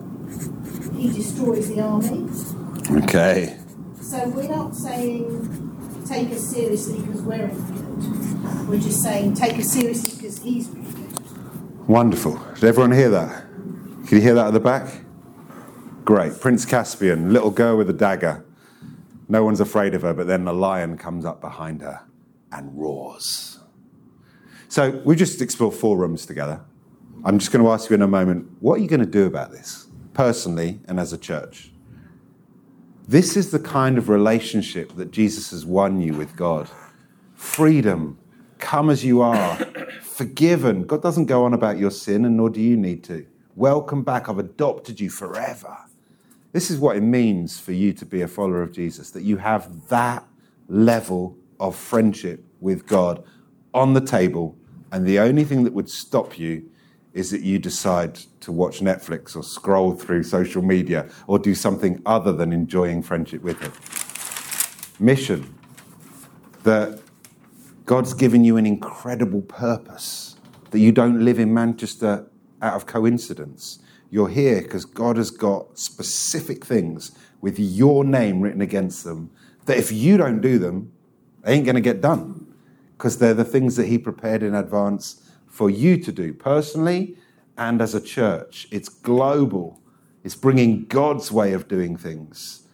he 0.97 1.13
destroys 1.13 1.69
the 1.69 1.83
army. 1.83 2.31
Okay. 3.03 3.59
So 4.01 4.27
we're 4.31 4.49
not 4.49 4.75
saying 4.75 6.05
take 6.09 6.31
us 6.31 6.41
seriously 6.49 7.01
because 7.03 7.21
we're 7.21 7.49
good. 7.49 8.69
We're 8.69 8.81
just 8.81 9.03
saying 9.03 9.35
take 9.35 9.59
us 9.59 9.71
seriously 9.71 10.17
because 10.17 10.39
he's 10.39 10.69
really 10.71 10.93
good. 10.93 11.89
Wonderful. 11.89 12.41
Did 12.55 12.65
everyone 12.65 12.93
hear 12.93 13.11
that? 13.11 13.45
Can 14.07 14.19
you 14.19 14.21
hear 14.21 14.35
that 14.35 14.47
at 14.47 14.53
the 14.53 14.61
back? 14.61 15.03
Great. 16.05 16.41
Prince 16.41 16.65
Caspian, 16.65 17.33
little 17.33 17.51
girl 17.51 17.77
with 17.77 17.91
a 17.91 17.95
dagger. 17.95 18.45
No 19.29 19.45
one's 19.45 19.61
afraid 19.61 19.93
of 19.95 20.03
her, 20.03 20.15
but 20.15 20.29
then 20.29 20.45
the 20.45 20.53
lion 20.53 20.97
comes 20.97 21.25
up 21.25 21.41
behind 21.41 21.81
her 21.81 22.03
and 22.53 22.79
roars. 22.79 23.59
So 24.69 25.03
we 25.05 25.17
just 25.17 25.41
explored 25.43 25.75
four 25.75 25.97
rooms 25.97 26.27
together. 26.27 26.61
I'm 27.25 27.41
just 27.41 27.51
going 27.51 27.65
to 27.65 27.71
ask 27.71 27.91
you 27.91 27.95
in 27.95 28.03
a 28.03 28.09
moment 28.09 28.49
what 28.61 28.79
are 28.79 28.83
you 28.83 28.89
going 28.89 29.01
to 29.01 29.07
do 29.07 29.27
about 29.27 29.51
this, 29.51 29.89
personally 30.13 30.81
and 30.87 31.01
as 31.01 31.13
a 31.13 31.19
church? 31.19 31.73
This 33.09 33.37
is 33.37 33.51
the 33.51 33.59
kind 33.59 33.99
of 33.99 34.09
relationship 34.09 34.95
that 34.97 35.11
Jesus 35.11 35.51
has 35.51 35.67
won 35.67 36.01
you 36.01 36.15
with 36.15 36.37
God. 36.37 36.69
Freedom, 37.35 38.19
come 38.75 38.91
as 38.91 39.05
you 39.05 39.23
are, 39.23 39.55
forgiven. 40.03 40.83
God 40.83 41.01
doesn't 41.01 41.27
go 41.27 41.45
on 41.45 41.55
about 41.55 41.79
your 41.79 41.93
sin, 41.93 42.25
and 42.25 42.37
nor 42.37 42.51
do 42.51 42.61
you 42.61 42.77
need 42.77 43.05
to. 43.05 43.25
Welcome 43.55 44.03
back. 44.03 44.29
I've 44.29 44.41
adopted 44.41 44.99
you 44.99 45.11
forever. 45.11 45.77
This 46.51 46.73
is 46.73 46.81
what 46.81 46.97
it 46.97 47.03
means 47.03 47.61
for 47.61 47.71
you 47.71 47.93
to 47.93 48.05
be 48.05 48.21
a 48.21 48.27
follower 48.27 48.63
of 48.63 48.73
Jesus, 48.73 49.13
that 49.13 49.23
you 49.23 49.37
have 49.37 49.87
that 49.91 50.27
level 50.69 51.37
of 51.61 51.77
friendship 51.77 52.45
with 52.61 52.85
God 52.85 53.23
on 53.73 53.93
the 53.93 54.01
table, 54.01 54.57
and 54.91 55.07
the 55.07 55.21
only 55.21 55.45
thing 55.45 55.63
that 55.63 55.73
would 55.73 55.89
stop 55.89 56.37
you 56.37 56.69
is 57.13 57.31
that 57.31 57.43
you 57.43 57.61
decide 57.61 58.17
to 58.41 58.51
watch 58.51 58.81
Netflix 58.81 59.37
or 59.37 59.45
scroll 59.45 59.95
through 59.95 60.25
social 60.25 60.63
media 60.63 61.09
or 61.29 61.39
do 61.39 61.55
something 61.55 62.03
other 62.05 62.33
than 62.33 62.53
enjoying 62.53 63.05
friendship 63.05 63.41
with 63.41 63.61
Him. 63.61 63.73
Mission 64.99 65.55
that 66.65 67.04
God's 67.87 68.15
given 68.15 68.45
you 68.45 68.57
an 68.57 68.67
incredible 68.67 69.43
purpose, 69.43 70.37
that 70.71 70.79
you 70.79 70.93
don't 70.93 71.25
live 71.25 71.39
in 71.39 71.53
Manchester 71.53 72.31
out 72.63 72.75
of 72.75 72.87
coincidence. 72.87 73.79
You're 74.11 74.29
here 74.29 74.63
because 74.63 74.85
God 74.85 75.17
has 75.17 75.31
got 75.31 75.79
specific 75.79 76.65
things 76.65 77.13
with 77.41 77.59
your 77.59 78.05
name 78.05 78.41
written 78.41 78.61
against 78.61 79.05
them 79.05 79.31
that 79.67 79.77
if 79.77 79.93
you 79.93 80.17
don't 80.17 80.41
do 80.41 80.59
them, 80.59 80.93
they 81.43 81.55
ain't 81.55 81.65
going 81.65 81.75
to 81.75 81.81
get 81.81 82.01
done 82.01 82.55
because 82.97 83.19
they're 83.19 83.35
the 83.35 83.45
things 83.45 83.77
that 83.77 83.87
He 83.87 83.99
prepared 83.99 84.43
in 84.43 84.55
advance 84.55 85.23
for 85.47 85.69
you 85.69 85.99
to 85.99 86.13
do 86.13 86.33
personally 86.33 87.17
and 87.57 87.81
as 87.81 87.95
a 87.95 88.01
church. 88.01 88.67
It's 88.71 88.89
global, 88.89 89.81
it's 90.23 90.35
bringing 90.35 90.87
God's 90.87 91.31
way 91.31 91.53
of 91.53 91.69
doing 91.69 91.97
things, 91.97 92.67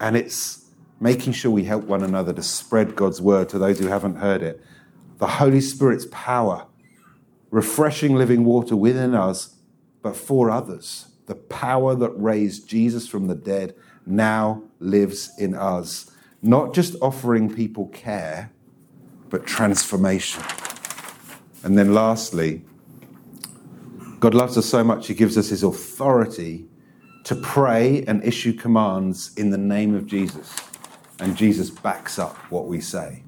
and 0.00 0.16
it's 0.16 0.67
making 1.00 1.32
sure 1.32 1.50
we 1.50 1.64
help 1.64 1.84
one 1.84 2.02
another 2.02 2.32
to 2.32 2.42
spread 2.42 2.96
God's 2.96 3.20
word 3.20 3.48
to 3.50 3.58
those 3.58 3.78
who 3.78 3.86
haven't 3.86 4.16
heard 4.16 4.42
it. 4.42 4.60
The 5.18 5.26
Holy 5.26 5.60
Spirit's 5.60 6.06
power, 6.10 6.66
refreshing 7.50 8.14
living 8.14 8.44
water 8.44 8.76
within 8.76 9.14
us, 9.14 9.56
but 10.02 10.16
for 10.16 10.50
others. 10.50 11.06
The 11.26 11.34
power 11.34 11.94
that 11.94 12.10
raised 12.10 12.68
Jesus 12.68 13.06
from 13.06 13.26
the 13.26 13.34
dead 13.34 13.74
now 14.06 14.62
lives 14.80 15.30
in 15.38 15.54
us, 15.54 16.10
not 16.42 16.74
just 16.74 16.96
offering 17.02 17.54
people 17.54 17.86
care, 17.88 18.50
but 19.28 19.46
transformation. 19.46 20.42
And 21.62 21.76
then 21.76 21.92
lastly, 21.92 22.64
God 24.20 24.34
loves 24.34 24.56
us 24.56 24.66
so 24.66 24.82
much, 24.82 25.06
He 25.06 25.14
gives 25.14 25.36
us 25.36 25.48
His 25.48 25.62
authority 25.62 26.66
to 27.24 27.34
pray 27.36 28.04
and 28.06 28.24
issue 28.24 28.52
commands 28.52 29.34
in 29.36 29.50
the 29.50 29.58
name 29.58 29.94
of 29.94 30.06
Jesus. 30.06 30.56
And 31.20 31.36
Jesus 31.36 31.70
backs 31.70 32.18
up 32.18 32.36
what 32.50 32.66
we 32.66 32.80
say. 32.80 33.24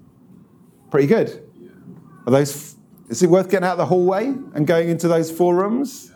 Pretty 0.90 1.06
good. 1.06 1.42
Are 2.26 2.30
those, 2.30 2.76
is 3.08 3.22
it 3.22 3.30
worth 3.30 3.50
getting 3.50 3.66
out 3.66 3.72
of 3.72 3.78
the 3.78 3.86
hallway 3.86 4.26
and 4.26 4.66
going 4.66 4.88
into 4.88 5.08
those 5.08 5.30
four 5.30 5.56
rooms? 5.56 6.12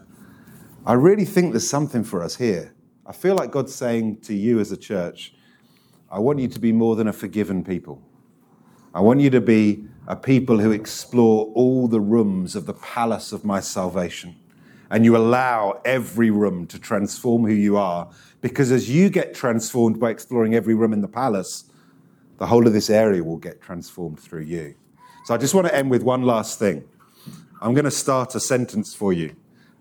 I 0.87 0.93
really 0.93 1.25
think 1.25 1.53
there's 1.53 1.69
something 1.69 2.05
for 2.05 2.23
us 2.23 2.37
here. 2.37 2.75
I 3.07 3.13
feel 3.13 3.35
like 3.35 3.51
God's 3.51 3.75
saying 3.75 4.21
to 4.23 4.35
you 4.35 4.61
as 4.61 4.71
a 4.71 4.77
church, 4.77 5.35
I 6.11 6.19
want 6.19 6.39
you 6.39 6.49
to 6.49 6.61
be 6.61 6.73
more 6.73 6.95
than 6.95 7.09
a 7.09 7.13
forgiven 7.13 7.65
people. 7.65 8.03
I 8.95 9.01
want 9.01 9.21
you 9.21 9.31
to 9.31 9.41
be 9.41 9.85
a 10.07 10.15
people 10.15 10.61
who 10.61 10.71
explore 10.71 11.47
all 11.55 11.89
the 11.89 12.01
rooms 12.01 12.55
of 12.55 12.67
the 12.67 12.75
palace 12.75 13.33
of 13.33 13.45
my 13.45 13.61
salvation. 13.61 14.37
And 14.91 15.05
you 15.05 15.17
allow 15.17 15.81
every 15.85 16.31
room 16.31 16.67
to 16.69 16.79
transform 16.79 17.45
who 17.45 17.53
you 17.53 17.77
are. 17.77 18.11
Because 18.41 18.71
as 18.71 18.91
you 18.91 19.09
get 19.09 19.35
transformed 19.35 19.99
by 19.99 20.11
exploring 20.11 20.55
every 20.55 20.75
room 20.75 20.93
in 20.93 21.01
the 21.01 21.09
palace, 21.09 21.65
the 22.39 22.47
whole 22.47 22.67
of 22.67 22.73
this 22.73 22.91
area 22.91 23.23
will 23.25 23.39
get 23.39 23.61
transformed 23.61 24.21
through 24.21 24.43
you. 24.43 24.75
So 25.25 25.35
I 25.35 25.39
just 25.39 25.55
want 25.55 25.67
to 25.67 25.75
end 25.75 25.91
with 25.91 26.03
one 26.03 26.23
last 26.23 26.59
thing. 26.59 26.85
I'm 27.63 27.73
going 27.73 27.87
to 27.87 27.91
start 27.91 28.35
a 28.35 28.41
sentence 28.41 28.95
for 28.95 29.13
you. 29.13 29.35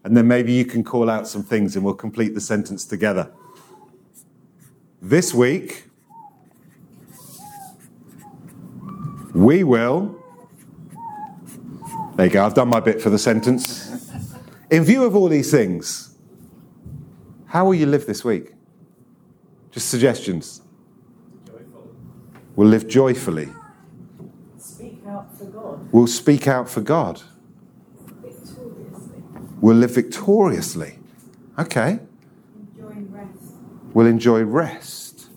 And 0.06 0.16
then 0.16 0.28
maybe 0.28 0.54
you 0.54 0.66
can 0.66 0.84
call 0.84 1.10
out 1.10 1.28
some 1.28 1.44
things 1.44 1.76
and 1.76 1.84
we'll 1.84 1.94
complete 1.94 2.34
the 2.34 2.42
sentence 2.42 2.86
together. 2.86 3.32
This 5.02 5.34
week, 5.34 5.90
we 9.34 9.64
will. 9.64 10.18
There 12.16 12.28
you 12.28 12.32
go, 12.32 12.46
I've 12.46 12.54
done 12.54 12.70
my 12.70 12.80
bit 12.80 13.02
for 13.02 13.10
the 13.10 13.20
sentence. 13.20 14.03
In 14.70 14.84
view 14.84 15.04
of 15.04 15.16
all 15.16 15.30
these 15.30 15.52
things, 15.52 16.16
how 17.48 17.66
will 17.66 17.76
you 17.76 17.86
live 17.86 18.06
this 18.06 18.24
week? 18.24 18.54
Just 19.72 19.90
suggestions. 19.90 20.62
We'll 22.56 22.68
live 22.68 22.88
joyfully. 22.88 23.50
Speak 24.58 25.02
out 25.08 25.36
for 25.38 25.46
God. 25.46 25.92
We'll 25.92 26.08
speak 26.08 26.48
out 26.48 26.70
for 26.70 26.82
God. 26.82 27.22
Victoriously. 28.22 29.24
We'll 29.60 29.78
live 29.78 29.92
victoriously. 29.92 31.00
Okay. 31.58 32.00
Enjoying 32.76 33.12
rest. 33.12 33.56
We'll 33.94 34.08
enjoy 34.08 34.44
rest. 34.44 35.30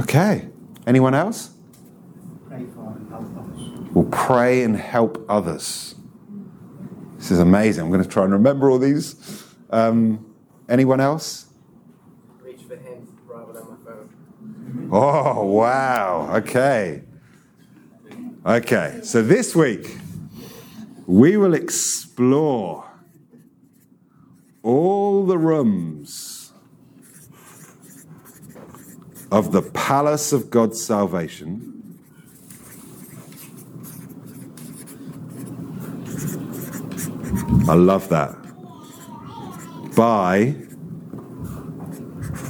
Okay. 0.00 0.48
Anyone 0.86 1.14
else? 1.14 1.50
Pray 2.48 2.64
for 2.74 2.96
and 2.96 3.08
help 3.10 3.36
others. 3.36 3.90
We'll 3.92 4.04
pray 4.10 4.62
and 4.62 4.76
help 4.76 5.24
others. 5.28 5.93
This 7.24 7.30
is 7.30 7.38
amazing. 7.38 7.84
I'm 7.84 7.90
going 7.90 8.02
to 8.02 8.08
try 8.08 8.24
and 8.24 8.34
remember 8.34 8.68
all 8.68 8.78
these. 8.78 9.46
Um, 9.70 10.34
anyone 10.68 11.00
else? 11.00 11.46
Reach 12.42 12.60
for 12.68 12.76
him 12.76 13.16
rather 13.26 13.54
than 13.54 13.62
my 13.62 13.76
phone. 13.82 14.90
Oh, 14.92 15.46
wow. 15.46 16.28
Okay. 16.34 17.02
Okay. 18.44 19.00
So 19.02 19.22
this 19.22 19.56
week, 19.56 19.96
we 21.06 21.38
will 21.38 21.54
explore 21.54 22.90
all 24.62 25.24
the 25.24 25.38
rooms 25.38 26.52
of 29.32 29.52
the 29.52 29.62
palace 29.62 30.34
of 30.34 30.50
God's 30.50 30.84
salvation. 30.84 31.73
I 37.68 37.74
love 37.74 38.08
that. 38.10 38.36
By 39.96 40.56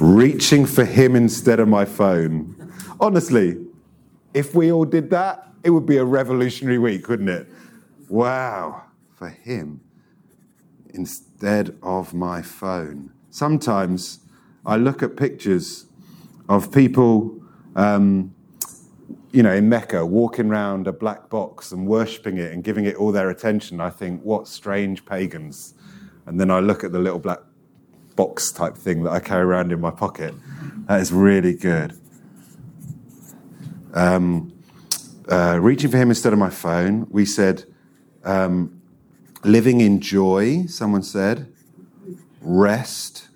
reaching 0.01 0.65
for 0.65 0.83
him 0.83 1.15
instead 1.15 1.59
of 1.59 1.67
my 1.67 1.85
phone. 1.85 2.73
Honestly, 2.99 3.57
if 4.33 4.53
we 4.53 4.71
all 4.71 4.85
did 4.85 5.09
that, 5.11 5.47
it 5.63 5.69
would 5.69 5.85
be 5.85 5.97
a 5.97 6.05
revolutionary 6.05 6.77
week, 6.77 7.07
wouldn't 7.07 7.29
it? 7.29 7.47
Wow, 8.09 8.83
for 9.13 9.29
him 9.29 9.81
instead 10.93 11.77
of 11.81 12.13
my 12.13 12.41
phone. 12.41 13.11
Sometimes 13.29 14.19
I 14.65 14.77
look 14.77 15.03
at 15.03 15.17
pictures 15.17 15.85
of 16.47 16.71
people, 16.71 17.41
um, 17.75 18.33
you 19.35 19.43
know, 19.43 19.51
in 19.51 19.67
Mecca 19.67 20.05
walking 20.05 20.49
around 20.49 20.87
a 20.87 20.93
black 20.93 21.29
box 21.29 21.73
and 21.73 21.85
worshipping 21.85 22.37
it 22.37 22.53
and 22.53 22.63
giving 22.63 22.85
it 22.85 22.95
all 22.95 23.11
their 23.11 23.29
attention. 23.29 23.81
I 23.81 23.89
think, 23.89 24.21
what 24.23 24.47
strange 24.47 25.05
pagans. 25.05 25.73
And 26.25 26.39
then 26.39 26.49
I 26.49 26.61
look 26.61 26.85
at 26.85 26.93
the 26.93 26.99
little 26.99 27.19
black 27.19 27.39
box 28.15 28.53
type 28.53 28.77
thing 28.77 29.03
that 29.03 29.11
I 29.11 29.19
carry 29.19 29.43
around 29.43 29.73
in 29.73 29.81
my 29.81 29.91
pocket. 29.91 30.33
That 30.87 31.01
is 31.01 31.11
really 31.11 31.53
good. 31.53 31.99
Um, 33.93 34.53
uh, 35.29 35.59
reaching 35.61 35.91
for 35.91 35.97
him 35.97 36.09
instead 36.09 36.31
of 36.31 36.39
my 36.39 36.49
phone. 36.49 37.05
We 37.09 37.25
said 37.25 37.65
um, 38.23 38.81
living 39.43 39.81
in 39.81 39.99
joy, 39.99 40.65
someone 40.67 41.03
said, 41.03 41.51
rest 42.39 43.27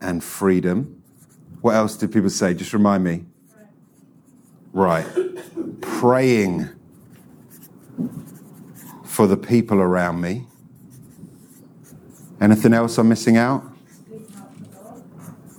and 0.00 0.22
freedom. 0.22 1.02
What 1.62 1.74
else 1.74 1.96
did 1.96 2.12
people 2.12 2.30
say? 2.30 2.54
Just 2.54 2.72
remind 2.72 3.02
me. 3.02 3.24
Right. 4.72 5.06
Praying 5.80 6.68
for 9.04 9.26
the 9.26 9.36
people 9.36 9.78
around 9.78 10.20
me. 10.20 10.46
Anything 12.40 12.72
else 12.72 12.98
I'm 12.98 13.08
missing 13.08 13.36
out? 13.36 13.62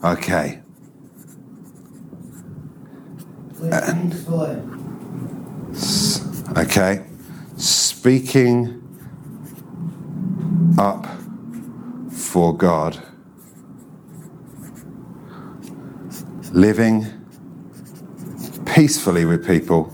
Okay. 0.03 0.59
Him. 3.61 4.11
Okay. 6.57 7.05
Speaking 7.55 8.81
up 10.77 11.07
for 12.11 12.57
God. 12.57 13.01
Living 16.51 17.22
peacefully 18.73 19.23
with 19.23 19.45
people. 19.45 19.93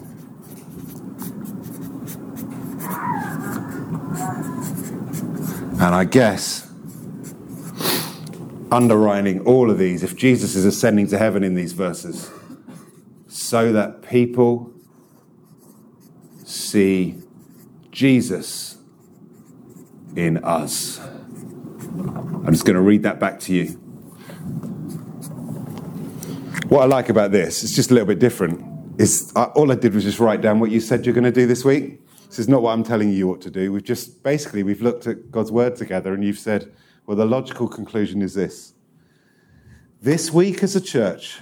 And 5.82 5.96
I 5.96 6.06
guess 6.06 6.70
underlining 8.72 9.42
all 9.42 9.70
of 9.70 9.78
these, 9.78 10.04
if 10.04 10.16
Jesus 10.16 10.56
is 10.56 10.66
ascending 10.66 11.08
to 11.08 11.18
heaven 11.18 11.44
in 11.44 11.56
these 11.56 11.74
verses, 11.74 12.30
so 13.28 13.74
that 13.74 14.02
people 14.02 14.72
see 16.46 17.22
Jesus 17.92 18.78
in 20.16 20.38
us. 20.44 21.00
I'm 21.00 22.52
just 22.52 22.66
going 22.66 22.76
to 22.76 22.82
read 22.82 23.04
that 23.04 23.20
back 23.20 23.40
to 23.42 23.54
you. 23.54 23.68
What 26.70 26.84
I 26.84 26.86
like 26.86 27.10
about 27.10 27.32
this, 27.32 27.64
it's 27.64 27.74
just 27.74 27.90
a 27.90 27.94
little 27.94 28.08
bit 28.08 28.20
different, 28.20 28.69
is 29.00 29.32
all 29.34 29.72
I 29.72 29.76
did 29.76 29.96
was 29.96 30.04
just 30.04 30.20
write 30.20 30.42
down 30.42 30.60
what 30.60 30.72
you 30.72 30.82
said 30.82 31.06
you're 31.06 31.16
going 31.16 31.24
to 31.24 31.32
do 31.32 31.48
this 31.48 31.64
week. 31.64 32.02
This 32.28 32.38
is 32.38 32.50
not 32.50 32.62
what 32.62 32.74
I'm 32.74 32.84
telling 32.84 33.12
you 33.12 33.28
what 33.28 33.40
to 33.42 33.50
do. 33.50 33.72
We've 33.72 33.84
just 33.84 34.22
basically 34.24 34.62
we've 34.62 34.82
looked 34.82 35.08
at 35.08 35.32
God's 35.32 35.54
word 35.54 35.78
together 35.78 36.14
and 36.14 36.22
you've 36.24 36.38
said, 36.38 36.70
well, 37.06 37.16
the 37.16 37.26
logical 37.26 37.70
conclusion 37.70 38.22
is 38.22 38.34
this. 38.34 38.74
This 40.02 40.34
week 40.34 40.64
as 40.64 40.76
a 40.76 40.82
church, 40.82 41.40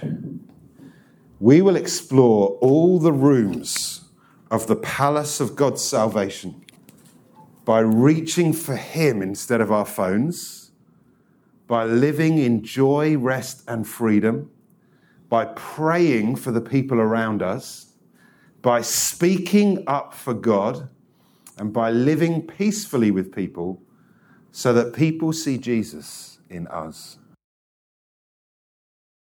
we 1.40 1.60
will 1.60 1.74
explore 1.74 2.50
all 2.60 3.00
the 3.00 3.12
rooms 3.12 4.04
of 4.52 4.68
the 4.68 4.76
palace 4.76 5.40
of 5.40 5.56
God's 5.56 5.82
salvation 5.82 6.64
by 7.64 7.80
reaching 7.80 8.52
for 8.52 8.76
Him 8.76 9.20
instead 9.20 9.60
of 9.60 9.72
our 9.72 9.84
phones, 9.84 10.70
by 11.66 11.84
living 11.84 12.38
in 12.38 12.62
joy, 12.62 13.16
rest, 13.16 13.62
and 13.66 13.86
freedom, 13.86 14.50
by 15.28 15.44
praying 15.44 16.36
for 16.36 16.50
the 16.50 16.60
people 16.60 16.98
around 16.98 17.42
us, 17.42 17.92
by 18.62 18.80
speaking 18.80 19.84
up 19.86 20.14
for 20.14 20.34
God, 20.34 20.88
and 21.58 21.72
by 21.72 21.90
living 21.90 22.42
peacefully 22.42 23.10
with 23.10 23.34
people 23.34 23.82
so 24.52 24.72
that 24.72 24.92
people 24.92 25.32
see 25.32 25.58
Jesus 25.58 26.38
in 26.48 26.66
us. 26.68 27.17